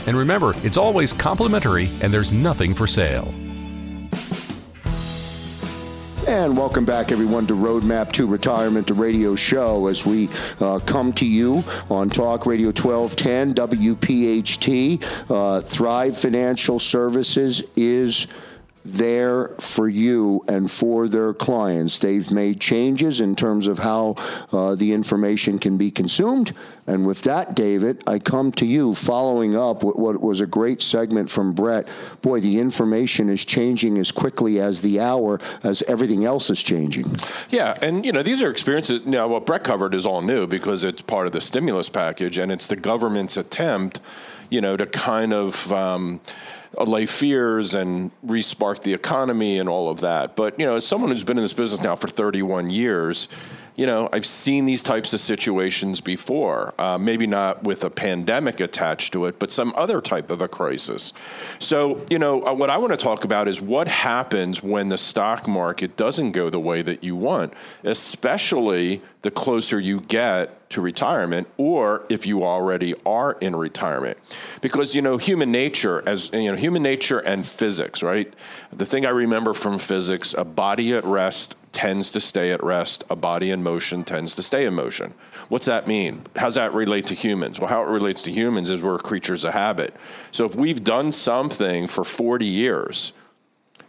[0.06, 3.34] And remember, it's always complimentary and there's nothing for sale.
[6.28, 10.28] And welcome back, everyone, to Roadmap to Retirement, the radio show, as we
[10.60, 15.32] uh, come to you on Talk Radio 1210 WPHT.
[15.32, 18.28] Uh, Thrive Financial Services is
[18.86, 22.00] there for you and for their clients.
[22.00, 24.16] They've made changes in terms of how
[24.52, 26.54] uh, the information can be consumed.
[26.88, 30.82] And with that, David, I come to you following up with what was a great
[30.82, 31.88] segment from Brett.
[32.24, 37.06] Boy, the information is changing as quickly as the hour as everything else is changing.
[37.50, 39.06] Yeah, and you know these are experiences.
[39.06, 42.52] Now, what Brett covered is all new because it's part of the stimulus package, and
[42.52, 44.02] it's the government's attempt,
[44.50, 45.72] you know, to kind of.
[45.72, 46.22] Um,
[46.78, 50.36] allay fears and respark the economy and all of that.
[50.36, 53.28] But you know, as someone who's been in this business now for 31 years,
[53.80, 56.74] you know, I've seen these types of situations before.
[56.78, 60.50] Uh, maybe not with a pandemic attached to it, but some other type of a
[60.50, 61.14] crisis.
[61.60, 64.98] So, you know, uh, what I want to talk about is what happens when the
[64.98, 67.54] stock market doesn't go the way that you want,
[67.86, 74.18] especially the closer you get to retirement or if you already are in retirement
[74.62, 78.32] because you know human nature as you know human nature and physics right
[78.72, 83.04] the thing i remember from physics a body at rest tends to stay at rest.
[83.10, 85.14] A body in motion tends to stay in motion.
[85.50, 86.24] What's that mean?
[86.36, 87.60] How's that relate to humans?
[87.60, 89.96] Well, how it relates to humans is we're creatures of habit.
[90.32, 93.14] So if we've done something for 40 years,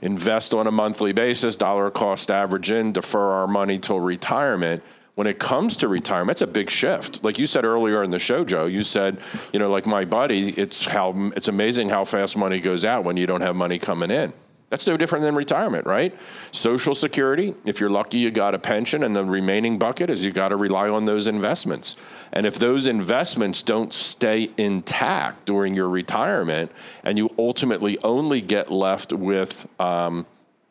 [0.03, 4.83] invest on a monthly basis, dollar cost average in, defer our money till retirement.
[5.15, 7.23] When it comes to retirement, it's a big shift.
[7.23, 9.19] Like you said earlier in the show, Joe, you said,
[9.53, 13.17] you know, like my buddy, it's how it's amazing how fast money goes out when
[13.17, 14.33] you don't have money coming in.
[14.71, 16.15] That's no different than retirement, right?
[16.53, 20.31] Social Security, if you're lucky, you got a pension, and the remaining bucket is you
[20.31, 21.97] got to rely on those investments.
[22.33, 26.71] And if those investments don't stay intact during your retirement,
[27.03, 30.25] and you ultimately only get left with um,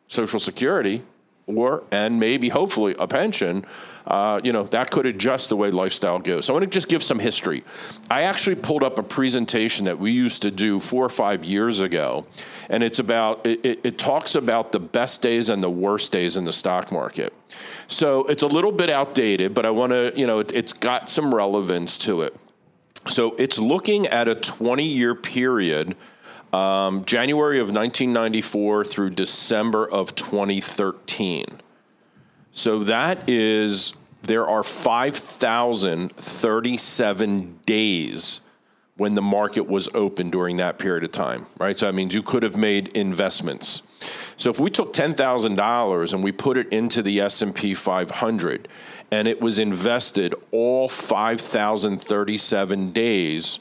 [0.06, 1.02] Social Security,
[1.56, 3.64] or and maybe hopefully a pension,
[4.06, 6.46] uh, you know that could adjust the way lifestyle goes.
[6.46, 7.62] So I want to just give some history.
[8.10, 11.80] I actually pulled up a presentation that we used to do four or five years
[11.80, 12.26] ago,
[12.68, 16.36] and it's about it, it, it talks about the best days and the worst days
[16.36, 17.34] in the stock market.
[17.88, 21.10] So it's a little bit outdated, but I want to you know it, it's got
[21.10, 22.36] some relevance to it.
[23.06, 25.96] So it's looking at a 20 year period
[26.52, 31.44] um, January of 1994 through December of 2013.
[32.52, 33.92] So that is,
[34.22, 38.40] there are 5,037 days
[38.96, 41.78] when the market was open during that period of time, right?
[41.78, 43.80] So that means you could have made investments.
[44.36, 48.68] So if we took $10,000 and we put it into the S&P 500
[49.10, 53.58] and it was invested all 5,037 days,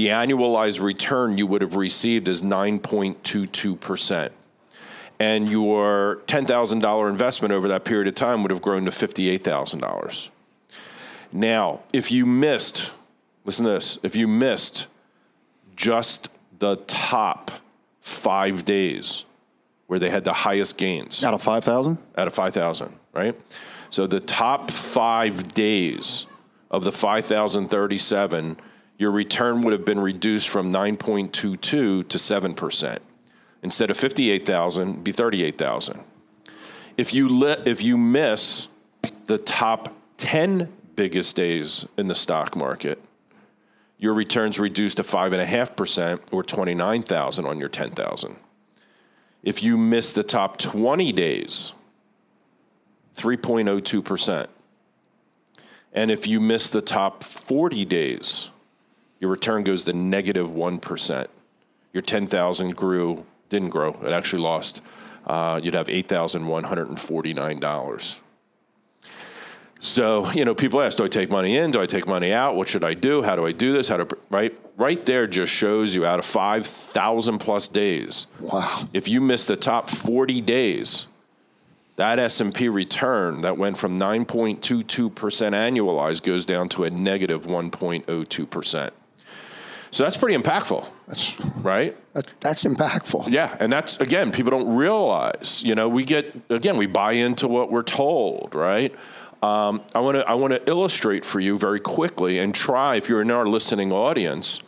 [0.00, 4.30] the annualized return you would have received is 9.22%.
[5.18, 10.30] And your $10,000 investment over that period of time would have grown to $58,000.
[11.32, 12.92] Now, if you missed,
[13.44, 14.88] listen to this, if you missed
[15.76, 16.30] just
[16.60, 17.50] the top
[18.00, 19.26] five days
[19.86, 21.22] where they had the highest gains.
[21.22, 21.98] Out of 5,000?
[22.16, 23.38] Out of 5,000, right?
[23.90, 26.26] So the top five days
[26.70, 28.56] of the 5,037
[29.00, 32.98] your return would have been reduced from 9.22 to 7%.
[33.62, 36.04] Instead of 58,000, be 38,000.
[36.98, 38.68] If you li- if you miss
[39.24, 43.02] the top 10 biggest days in the stock market,
[43.96, 48.36] your returns reduced to 5.5% or 29,000 on your 10,000.
[49.42, 51.72] If you miss the top 20 days,
[53.16, 54.46] 3.02%.
[55.94, 58.49] And if you miss the top 40 days,
[59.20, 60.80] your return goes to negative 1.
[61.92, 64.82] Your 10,000 grew, didn't grow, it actually lost.
[65.26, 68.20] Uh, you'd have $8,149.
[69.82, 71.70] So, you know, people ask, do I take money in?
[71.70, 72.54] Do I take money out?
[72.54, 73.22] What should I do?
[73.22, 73.88] How do I do this?
[73.88, 74.54] How to, right?
[74.76, 78.26] Right there just shows you out of 5,000 plus days.
[78.40, 78.84] Wow.
[78.92, 81.06] If you miss the top 40 days,
[81.96, 88.90] that S&P return that went from 9.22% annualized goes down to a negative 1.02%.
[89.90, 90.86] So that's pretty impactful.
[91.08, 91.96] That's right.
[92.14, 93.28] That, that's impactful.
[93.28, 95.62] Yeah, and that's again, people don't realize.
[95.64, 98.94] You know, we get again, we buy into what we're told, right?
[99.42, 103.08] Um, I want to I want to illustrate for you very quickly and try if
[103.08, 104.60] you're in our listening audience,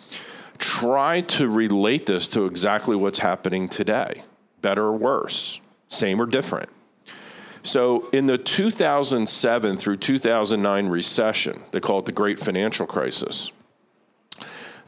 [0.58, 4.22] try to relate this to exactly what's happening today,
[4.60, 6.68] better or worse, same or different.
[7.64, 13.52] So, in the 2007 through 2009 recession, they call it the Great Financial Crisis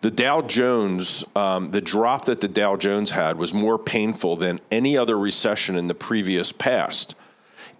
[0.05, 4.61] the Dow Jones, um, the drop that the Dow Jones had was more painful than
[4.70, 7.16] any other recession in the previous past.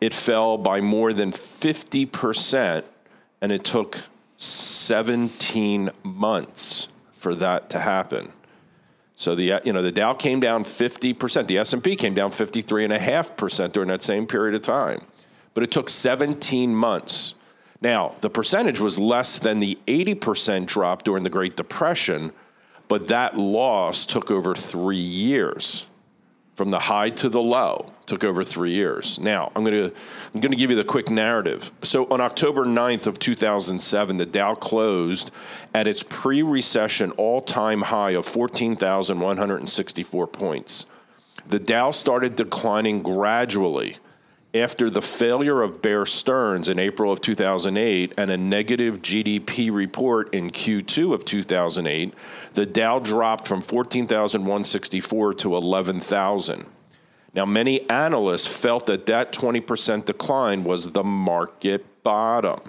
[0.01, 2.83] It fell by more than 50%,
[3.43, 4.05] and it took
[4.39, 8.33] 17 months for that to happen.
[9.17, 13.91] So the you know the Dow came down 50%, the S&P came down 53.5% during
[13.91, 15.03] that same period of time.
[15.53, 17.35] But it took 17 months.
[17.85, 22.33] Now, the percentage was less than the 80% drop during the Great Depression,
[22.89, 25.87] but that loss took over 3 years
[26.55, 29.19] from the high to the low took over three years.
[29.19, 29.97] Now I'm going to
[30.33, 31.73] I'm going to give you the quick narrative.
[31.83, 35.31] So on October 9th of 2007, the Dow closed
[35.75, 40.87] at its pre-recession all-time high of 14,164 points.
[41.47, 43.97] The Dow started declining gradually
[44.55, 50.33] after the failure of Bear Stearns in April of 2008 and a negative GDP report
[50.33, 52.15] in Q2 of 2008,
[52.53, 56.67] the Dow dropped from 14,164 to 11,000.
[57.35, 62.61] Now, many analysts felt that that 20% decline was the market bottom.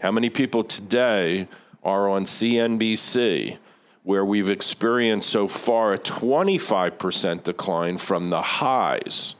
[0.00, 1.48] How many people today
[1.82, 3.58] are on CNBC
[4.04, 9.34] where we've experienced so far a 25% decline from the highs?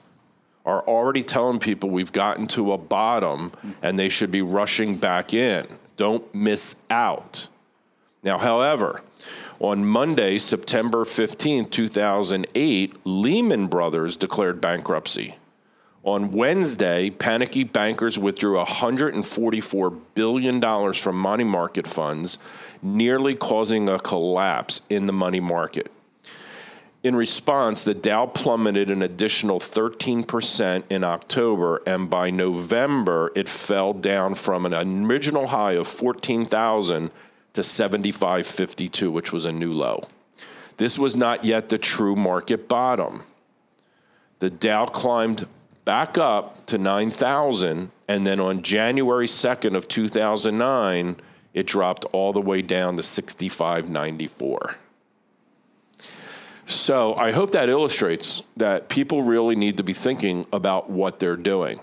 [0.70, 3.50] Are already telling people we've gotten to a bottom
[3.82, 5.66] and they should be rushing back in.
[5.96, 7.48] Don't miss out.
[8.22, 9.02] Now, however,
[9.58, 15.34] on Monday, September 15, 2008, Lehman Brothers declared bankruptcy.
[16.04, 22.38] On Wednesday, panicky bankers withdrew $144 billion from money market funds,
[22.80, 25.90] nearly causing a collapse in the money market.
[27.02, 33.94] In response, the Dow plummeted an additional 13% in October, and by November, it fell
[33.94, 34.74] down from an
[35.06, 37.10] original high of 14,000
[37.54, 40.04] to 75.52, which was a new low.
[40.76, 43.22] This was not yet the true market bottom.
[44.40, 45.48] The Dow climbed
[45.86, 51.16] back up to 9,000, and then on January 2nd of 2009,
[51.54, 54.76] it dropped all the way down to 65.94.
[56.70, 61.36] So I hope that illustrates that people really need to be thinking about what they're
[61.36, 61.80] doing.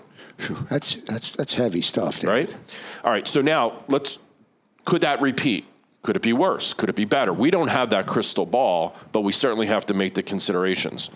[0.70, 2.30] That's that's that's heavy stuff, Dave.
[2.30, 2.54] right?
[3.04, 3.28] All right.
[3.28, 4.18] So now let's.
[4.84, 5.66] Could that repeat?
[6.02, 6.72] Could it be worse?
[6.72, 7.32] Could it be better?
[7.34, 11.08] We don't have that crystal ball, but we certainly have to make the considerations.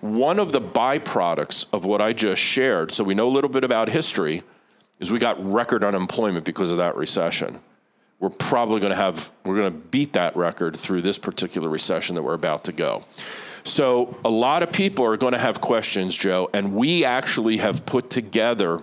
[0.00, 3.64] One of the byproducts of what I just shared, so we know a little bit
[3.64, 4.42] about history,
[5.00, 7.60] is we got record unemployment because of that recession
[8.20, 12.14] we're probably going to have we're going to beat that record through this particular recession
[12.16, 13.04] that we're about to go.
[13.64, 17.84] So a lot of people are going to have questions, Joe, and we actually have
[17.84, 18.82] put together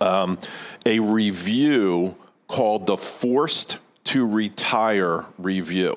[0.00, 0.38] um,
[0.86, 2.16] a review
[2.48, 5.96] called the Forced to Retire Review.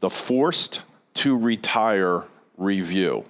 [0.00, 0.82] The Forced
[1.14, 2.24] to Retire
[2.56, 3.24] Review.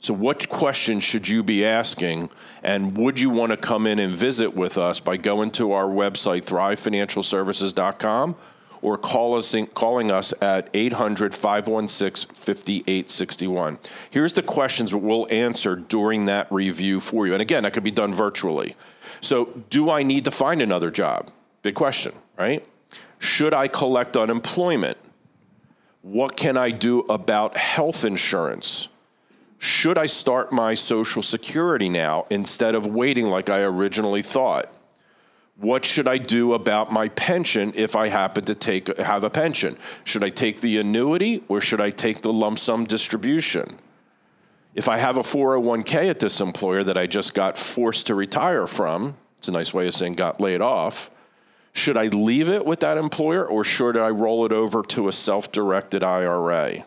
[0.00, 2.30] So, what questions should you be asking?
[2.62, 5.86] And would you want to come in and visit with us by going to our
[5.86, 8.36] website, thrivefinancialservices.com,
[8.80, 13.78] or call us in, calling us at 800 516 5861?
[14.08, 17.32] Here's the questions we'll answer during that review for you.
[17.32, 18.76] And again, that could be done virtually.
[19.20, 21.30] So, do I need to find another job?
[21.62, 22.64] Big question, right?
[23.18, 24.96] Should I collect unemployment?
[26.02, 28.88] What can I do about health insurance?
[29.58, 34.72] Should I start my Social Security now instead of waiting like I originally thought?
[35.56, 39.76] What should I do about my pension if I happen to take have a pension?
[40.04, 43.80] Should I take the annuity or should I take the lump sum distribution?
[44.74, 48.68] If I have a 401k at this employer that I just got forced to retire
[48.68, 51.10] from, it's a nice way of saying got laid off,
[51.72, 55.12] should I leave it with that employer or should I roll it over to a
[55.12, 56.84] self-directed IRA?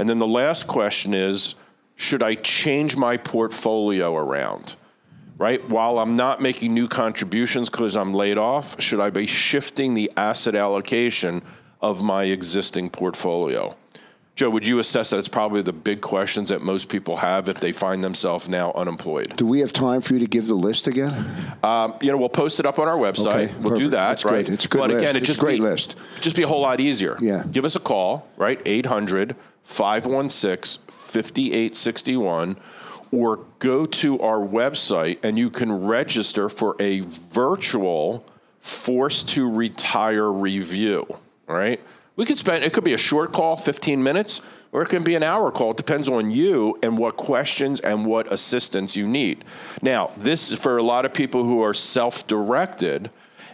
[0.00, 1.54] And then the last question is
[1.98, 4.76] should I change my portfolio around?
[5.36, 5.68] Right?
[5.68, 10.10] While I'm not making new contributions because I'm laid off, should I be shifting the
[10.16, 11.42] asset allocation
[11.82, 13.76] of my existing portfolio?
[14.38, 17.58] Joe, would you assess that it's probably the big questions that most people have if
[17.58, 19.34] they find themselves now unemployed?
[19.36, 21.26] Do we have time for you to give the list again?
[21.64, 23.46] Um, you know, we'll post it up on our website.
[23.48, 24.46] Okay, we'll do that, That's right?
[24.46, 24.54] good.
[24.54, 25.02] It's a good but list.
[25.02, 25.96] again, it It's a just great be, list.
[26.20, 27.16] Just be a whole lot easier.
[27.20, 27.42] Yeah.
[27.50, 28.62] Give us a call, right?
[28.64, 29.34] 800
[29.64, 32.58] 516 5861
[33.10, 38.24] or go to our website and you can register for a virtual
[38.60, 41.08] forced to retire review.
[41.48, 41.80] Right.
[42.18, 44.42] We could spend, it could be a short call, 15 minutes,
[44.72, 45.70] or it can be an hour call.
[45.70, 49.44] It depends on you and what questions and what assistance you need.
[49.80, 53.10] Now, this is for a lot of people who are self directed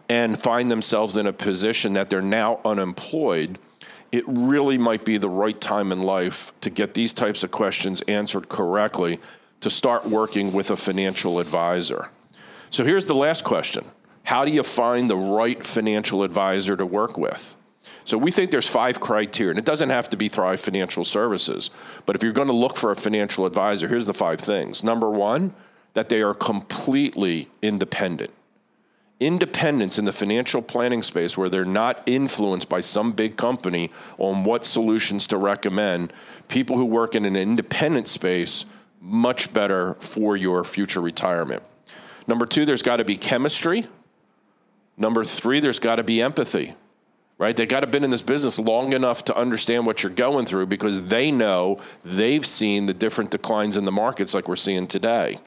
[0.09, 3.59] and find themselves in a position that they're now unemployed
[4.15, 8.01] it really might be the right time in life to get these types of questions
[8.03, 9.19] answered correctly
[9.61, 12.11] to start working with a financial advisor.
[12.71, 13.85] So here's the last question
[14.23, 17.57] How do you find the right financial advisor to work with?
[18.05, 21.70] So we think there's five criteria, and it doesn't have to be Thrive Financial Services.
[22.07, 24.85] But if you're going to look for a financial advisor, here's the five things.
[24.85, 25.55] Number one,
[25.95, 28.32] that they are completely independent.
[29.20, 34.45] Independence in the financial planning space, where they're not influenced by some big company on
[34.45, 36.12] what solutions to recommend.
[36.49, 38.66] People who work in an independent space,
[39.01, 41.62] much better for your future retirement.
[42.26, 43.87] Number two, there's got to be chemistry.
[44.97, 46.74] Number three, there's got to be empathy
[47.45, 47.59] right?
[47.59, 50.64] They got to been in this business long enough to understand what you're going through
[50.64, 55.38] because they know they've seen the different declines in the markets like we're seeing today.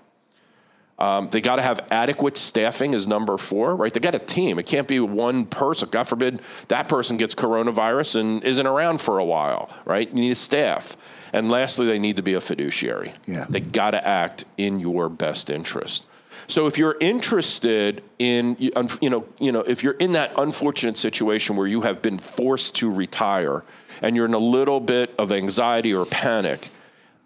[1.00, 3.92] Um, they got to have adequate staffing is number four, right?
[3.92, 4.60] They got a team.
[4.60, 5.90] It can't be one person.
[5.90, 10.08] God forbid that person gets coronavirus and isn't around for a while, right?
[10.08, 10.96] You need a staff.
[11.34, 13.14] And lastly, they need to be a fiduciary.
[13.26, 13.48] Yeah.
[13.50, 16.06] They got to act in your best interest.
[16.48, 21.58] So if you're interested in, you know, you know, if you're in that unfortunate situation
[21.58, 23.64] where you have been forced to retire
[24.02, 26.70] and you're in a little bit of anxiety or panic,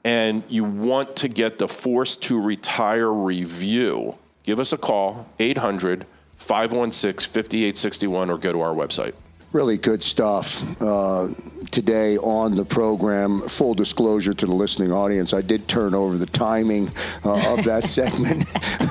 [0.03, 6.07] and you want to get the forced to retire review, give us a call, 800
[6.37, 9.13] 516 5861, or go to our website.
[9.53, 11.27] Really good stuff uh,
[11.71, 13.41] today on the program.
[13.41, 16.87] Full disclosure to the listening audience, I did turn over the timing
[17.25, 18.45] uh, of that segment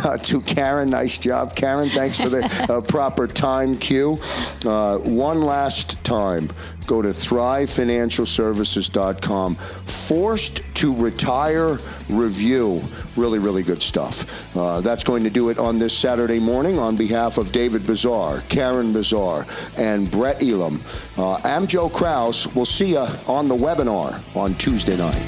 [0.05, 0.91] uh, to Karen.
[0.91, 1.89] Nice job, Karen.
[1.89, 4.19] Thanks for the uh, proper time cue.
[4.67, 6.51] Uh, one last time
[6.87, 9.57] go to thrivefinancialservices.com.
[9.57, 11.79] Forced to retire
[12.09, 12.83] review.
[13.17, 14.57] Really, really good stuff.
[14.57, 18.47] Uh, that's going to do it on this Saturday morning on behalf of David Bezar,
[18.49, 19.47] Karen Bezar,
[19.79, 20.83] and Brett Elam.
[21.17, 22.53] Uh, I'm Joe Kraus.
[22.55, 25.23] We'll see you on the webinar on Tuesday night.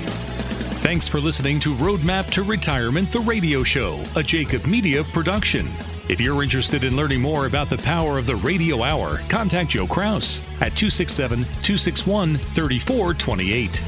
[0.82, 5.68] Thanks for listening to Roadmap to Retirement, the radio show, a Jacob Media production.
[6.12, 9.86] If you're interested in learning more about the power of the radio hour, contact Joe
[9.86, 13.80] Kraus at 267 261 3428.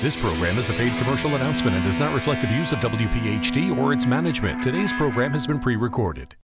[0.00, 3.76] This program is a paid commercial announcement and does not reflect the views of WPHT
[3.76, 4.62] or its management.
[4.62, 6.34] Today's program has been pre recorded.